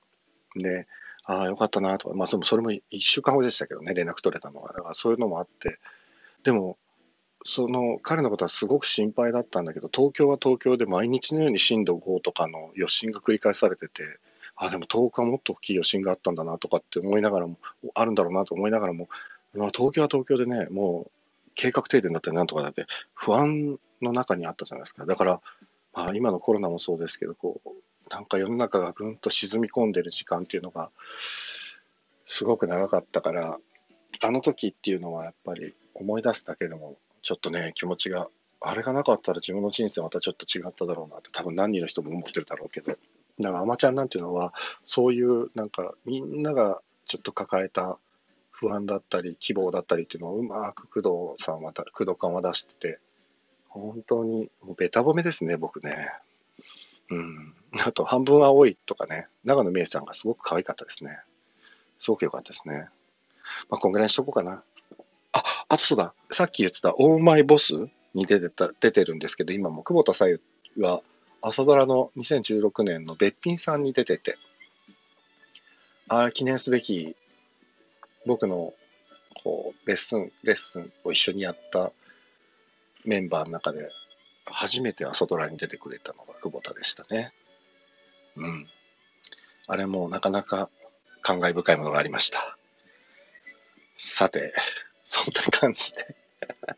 [0.56, 0.88] で、
[1.26, 4.74] ああ、よかったなとか、まあそれも1週間後でしたけどね、連絡取れたのは。
[4.74, 5.80] だからそういうのもあって、
[6.44, 6.78] でも、
[7.46, 14.04] その彼のことはすごく心配だったんだけど、東京は東京で毎日のように震度5とかの余震が繰り返されてて、
[14.56, 17.58] ああ、でも10日もっと大きい余震があったんだなとかって思いながらも、
[17.94, 19.10] あるんだろうなと思いながらも、
[19.54, 21.12] まあ、東京は東京でね、もう
[21.56, 25.06] 計画停電だったりなんとかだって不安の中にあったじゃないですか。
[25.06, 25.42] だから、
[25.94, 27.70] まあ、今のコロナもそうですけど、こう、
[28.10, 30.92] なんか世の中がぐんと沈み込んでる時間っていうのが、
[32.26, 33.60] すごく長かったから、
[34.22, 38.30] あの時っていうのはやっぱり思い出すだけでもちょっとね、気持ちが、
[38.62, 42.98] あれがなかったら自分の人生またちょっと違っただろうなって、多分何人の人も思ってるだろうけど、
[43.40, 44.54] だから、アマちゃんなんていうのは、
[44.86, 47.98] そういう、なんか、みんながちょっと抱えた
[48.52, 53.00] 不安だったり、希望だったりっていうのをうまく工藤さんは、工藤感は出してて、
[53.68, 55.96] 本当に、もうベタ褒めですね、僕ね。
[57.10, 57.56] うん。
[57.86, 61.20] あと、半分青いとかね、長野美恵さんがすごく可愛かったですね。
[61.98, 62.90] すごく良かったですね。
[63.70, 64.64] まあ、こんぐらいにしとこうかな。
[65.32, 67.74] あ、あとそうだ、さっき言ってた、オーマイボス
[68.14, 70.42] に出てた、出てるんですけど、今も久保田さゆ
[70.78, 71.02] は、
[71.42, 74.38] 朝ドラの2016年のべっぴんさんに出てて、
[76.08, 77.16] あ記念すべき、
[78.26, 78.74] 僕の、
[79.42, 81.92] こう、レッスン、レッスンを一緒にやった
[83.04, 83.90] メンバーの中で、
[84.46, 87.32] 初めて朝ドラに出てくれたのが久保田でしたね。
[88.36, 88.68] うん。
[89.68, 90.70] あれもなかなか
[91.22, 92.58] 感慨深いものがありました。
[93.96, 94.54] さて、
[95.04, 96.16] そんな感じで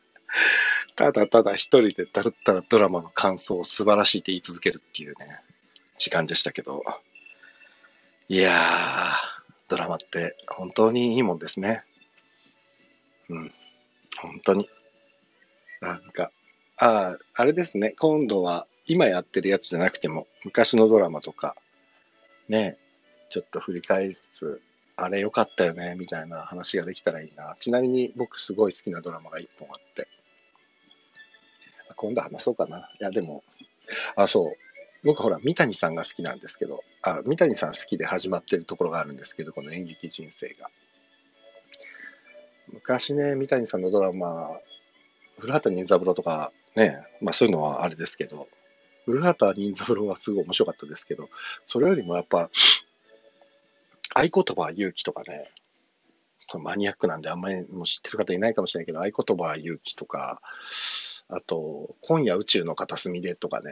[0.96, 5.42] ただただ一人でだるったらドラマの感想を素晴らしいって言い続けるっていうね、
[5.98, 6.84] 時間でしたけど。
[8.28, 9.14] いやー、
[9.68, 11.84] ドラマって本当にいいもんですね。
[13.30, 13.54] うん。
[14.20, 14.70] 本当に。
[15.82, 16.32] なんか、
[16.78, 17.92] ああ、あれですね。
[17.92, 21.56] 今度は今やってるやつじゃなくても、昔のドラマとか、
[22.48, 22.78] ね、
[23.30, 24.62] ちょっと振り返りつつ、
[24.96, 27.56] あれ良かったよね、みたいな話ができたらいいな。
[27.60, 30.08] ちなみに僕すごい好きなドラマが一本あって。
[31.96, 32.92] 今度話そうかな。
[33.00, 33.44] いや、でも、
[34.16, 34.56] あ、そう。
[35.04, 40.70] 僕ほら、三谷さんが好きなんですけど、あ、三谷さん好きで始まってるところがあるんですけど、この演劇人生が。
[42.72, 44.60] 昔ね、三谷さんのドラマ、
[45.40, 48.48] 古畑任三郎とかね、まあそういうのはあれですけど、
[49.06, 51.30] 古畑任三郎はすごい面白かったですけど、
[51.64, 52.50] それよりもやっぱ、
[54.14, 55.52] 合言葉は勇気とかね、
[56.48, 60.42] これマニアックなんであんまりもう知ってる方いないかもしれないけど、合言葉は勇気とか、
[61.28, 63.72] あと、今夜宇宙の片隅でとかね、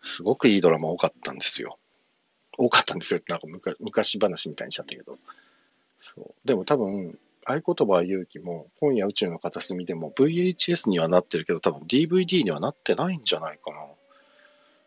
[0.00, 1.78] すごくいいドラマ多かったんですよ。
[2.56, 5.18] 多かったんですよってなんか昔昔話みたいにしちゃったけど。
[5.98, 6.34] そう。
[6.44, 13.76] でも多分、合言葉は勇気も、今夜宇宙の片隅でも VHS にはなってるけど、多分 DVD にはなってないんじゃないかな。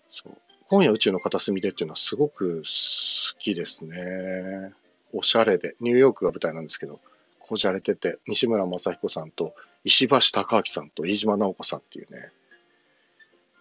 [0.10, 0.38] そう。
[0.70, 4.74] 今夜宇宙の片隅でっていうのはすごく好きですね。
[5.14, 5.76] おしゃれで。
[5.80, 7.00] ニューヨークが舞台なんですけど、
[7.40, 9.56] こじゃれてて、西村雅彦さんと
[9.86, 12.32] 石橋貴明さんと飯島直子さんっていうね、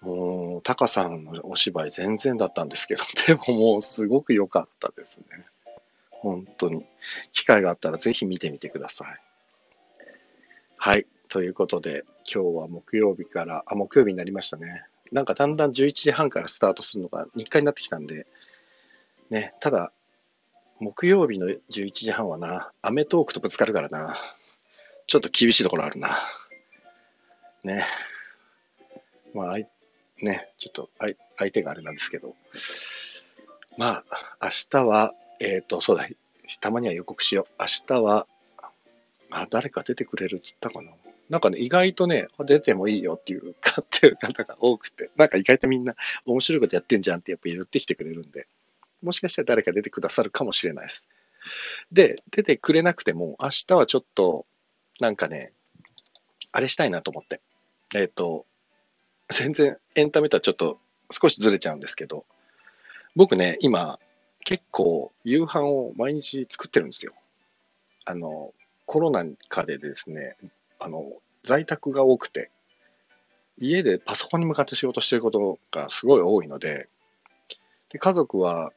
[0.01, 5.27] もう、タカさんのお芝居全然だったんですけど、 でももうすごく良かったですね。
[6.21, 6.87] 本当に。
[7.33, 9.21] 機会があったらぜひ見てみてください。
[10.77, 11.07] はい。
[11.29, 14.85] ということで、今日は木曜日から、あ、木曜日になりましたね。
[15.13, 18.27] なんかだんだん11時半からスタートするのが日課になってきたんで、
[19.31, 19.93] ね、ただ、
[20.79, 24.17] 木曜日の11時半はな、アメトークとぶつかるからな、
[25.07, 26.19] ちょっと厳しいところあるな。
[27.65, 27.87] ね。
[29.35, 29.69] まあ、あい
[30.23, 32.35] ね、ちょっと相手があれなんですけど、
[33.77, 36.07] まあ、明日は、えっ、ー、と、そうだ、
[36.61, 37.55] たまには予告しよう。
[37.61, 38.27] 明日は、
[39.31, 40.93] あ、誰か出てくれるっつったかな。
[41.29, 48.47] なんかね、意外とね、出てもいいよっていう、買ってる方が多くて、なんか意外とみんな面白いことやってんじゃんってやっぱ言ってきてくれるんで、
[49.03, 51.09] もしかしたら誰か出てくださるかもしれないです。
[51.91, 54.47] で、出てくれなくても、明日はちょっと、
[55.01, 55.53] なんかね、
[56.53, 57.41] あれしたいなと思って。
[57.95, 58.47] えっ、ー、と、
[59.29, 60.79] 全然エンタメとはちょっと
[61.11, 62.25] 少しずれちゃうんですけど、
[63.15, 63.99] 僕ね、今、
[64.47, 67.13] 結構夕飯を毎日作ってるんですよ。
[68.05, 68.55] あの、
[68.87, 70.37] コロナ禍でですね、
[70.79, 72.53] あの、在宅が多くて、
[73.59, 76.89] 家でパソコンに向かって仕事してることがすごい多いので、
[77.89, 78.73] で家族は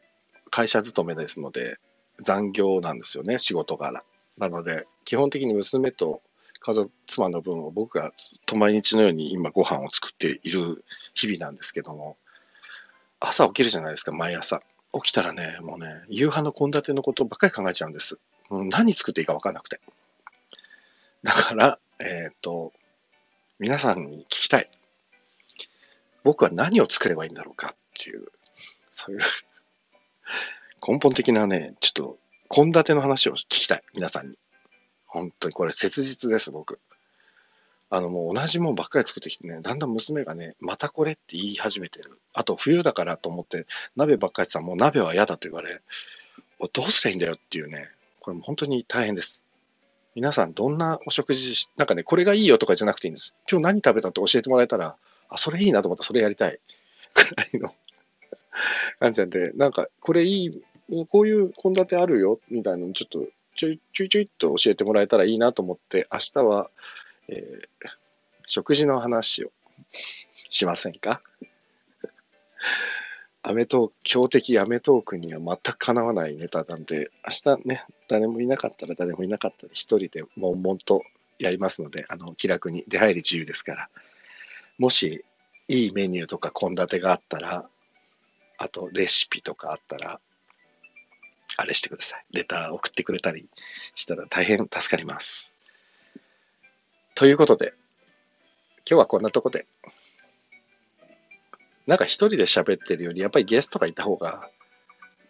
[0.49, 1.77] 会社勤めですので、
[2.17, 4.03] 残業なんですよね、仕事柄。
[4.39, 6.23] なので、基本的に娘と
[6.61, 12.17] 家族、妻の分を僕がずっと毎日のように今ご飯を作っている日々なんですけども、
[13.19, 14.63] 朝起きるじゃないですか、毎朝。
[14.93, 18.17] 起きたらね、もうね、夕飯の献立のことばっかり考えちゃうんです。
[18.49, 19.79] もう何作っていいか分かんなくて。
[21.23, 22.73] だから、えっ、ー、と、
[23.59, 24.69] 皆さんに聞きたい。
[26.23, 28.27] 僕は何を作ればいいんだろうかっていう、
[28.91, 29.21] そういう
[30.85, 32.17] 根本的なね、ちょっと、
[32.49, 33.83] 献立の話を聞きたい。
[33.93, 34.37] 皆さんに。
[35.05, 36.79] 本当にこれ切実です、僕。
[37.91, 42.19] あのもう同じもんばっかり作ってきてね、だんだん娘がね、またこれって言い始めてる。
[42.33, 43.65] あと冬だからと思って、
[43.95, 45.81] 鍋ばっかりさ、もう鍋は嫌だと言われ、
[46.73, 47.87] どうすりゃいいんだよっていうね、
[48.19, 49.43] これも本当に大変です。
[50.15, 53.33] 皆さんどんなお食事しなんかね、これがいいよとかじゃなくていいんです。
[53.49, 54.95] 今日何食べたって教えてもらえたら、
[55.29, 56.59] あ、それいいなと思ったらそれやりたい。
[57.13, 57.73] くらいの
[58.99, 60.61] 感じなんで、なんか、これいい、
[61.09, 66.69] こういう献立あるよ、みたいなのちょっと、ちょいちょいちょいっと教えてもらえたらいいなと思って、明日は、
[67.31, 67.67] えー、
[68.45, 69.51] 食事の話を
[70.49, 71.21] しませんか？
[73.41, 81.01] アメトーク、強敵アメトークには全くかなわないネタなんで、明日ね、誰もいなかったら誰もいなかったら一人で悶々と
[81.39, 83.89] やりますので、あの、気楽に出入り自由ですから、
[84.77, 85.23] もし
[85.67, 87.69] いいメニューとか献立があったら、
[88.57, 90.19] あとレシピとかあったら、
[91.57, 92.25] あれしてください。
[92.31, 93.47] レター送ってくれたり
[93.95, 95.55] したら大変助かります。
[97.19, 97.73] ということで、
[98.89, 99.65] 今日はこんなとこで。
[101.85, 104.49] なんか一人で喋ってるより、やっぱりゲストがいた方が、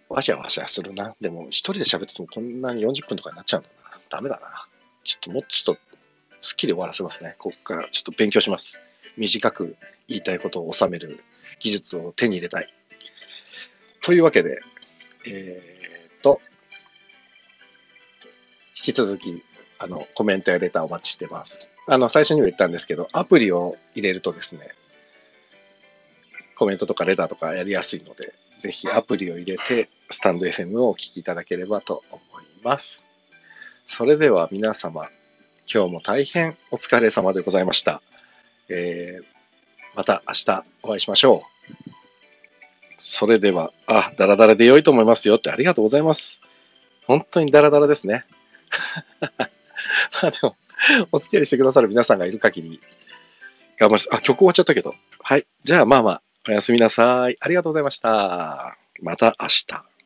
[0.08, 1.16] わしゃわしゃするな。
[1.20, 4.00] でも一人で喋っててもこんなに40分とかになっちゃうんだな。
[4.08, 4.68] ダメだな。
[5.04, 5.82] ちょっともうちょっと、
[6.42, 7.34] すっきり終わらせますね。
[7.40, 8.80] ここからちょっと勉強します。
[9.18, 9.76] 短く
[10.08, 11.24] 言いたいことを収める
[11.58, 12.72] 技術を手に入れたい。
[14.04, 14.62] というわけで、
[15.26, 16.40] えー、っと、
[18.78, 19.42] 引き続き
[19.80, 21.72] あの、コメントやレターお待ちしてます。
[21.88, 24.68] あの、最初にも言ったんですけど、アプリを入れるとですね、
[26.56, 33.06] コメントとかレターとかやりやすいので、ぜひアプリを入れて、スタンド FM をお聞きいただければと思います。
[33.86, 35.08] それでは皆様、
[35.74, 38.02] 今日も大変お疲れ様でございました。
[38.68, 39.26] えー、
[39.96, 41.92] また明日お会いしましょう。
[42.98, 46.42] それでは、あ、ダラダラで良いと思いますよってありがとうございます。
[47.08, 48.26] 本当にダラダラですね。
[50.22, 50.56] ま あでも、
[51.12, 52.82] お付き合いしてくださる皆さんがいる限り、
[53.78, 54.04] 頑張り。
[54.12, 54.96] あ、曲終わっちゃったけど。
[55.22, 55.46] はい。
[55.64, 57.38] じゃあまあまあ、おやすみなさい。
[57.40, 58.78] ありがとうございました。
[59.02, 59.99] また明日。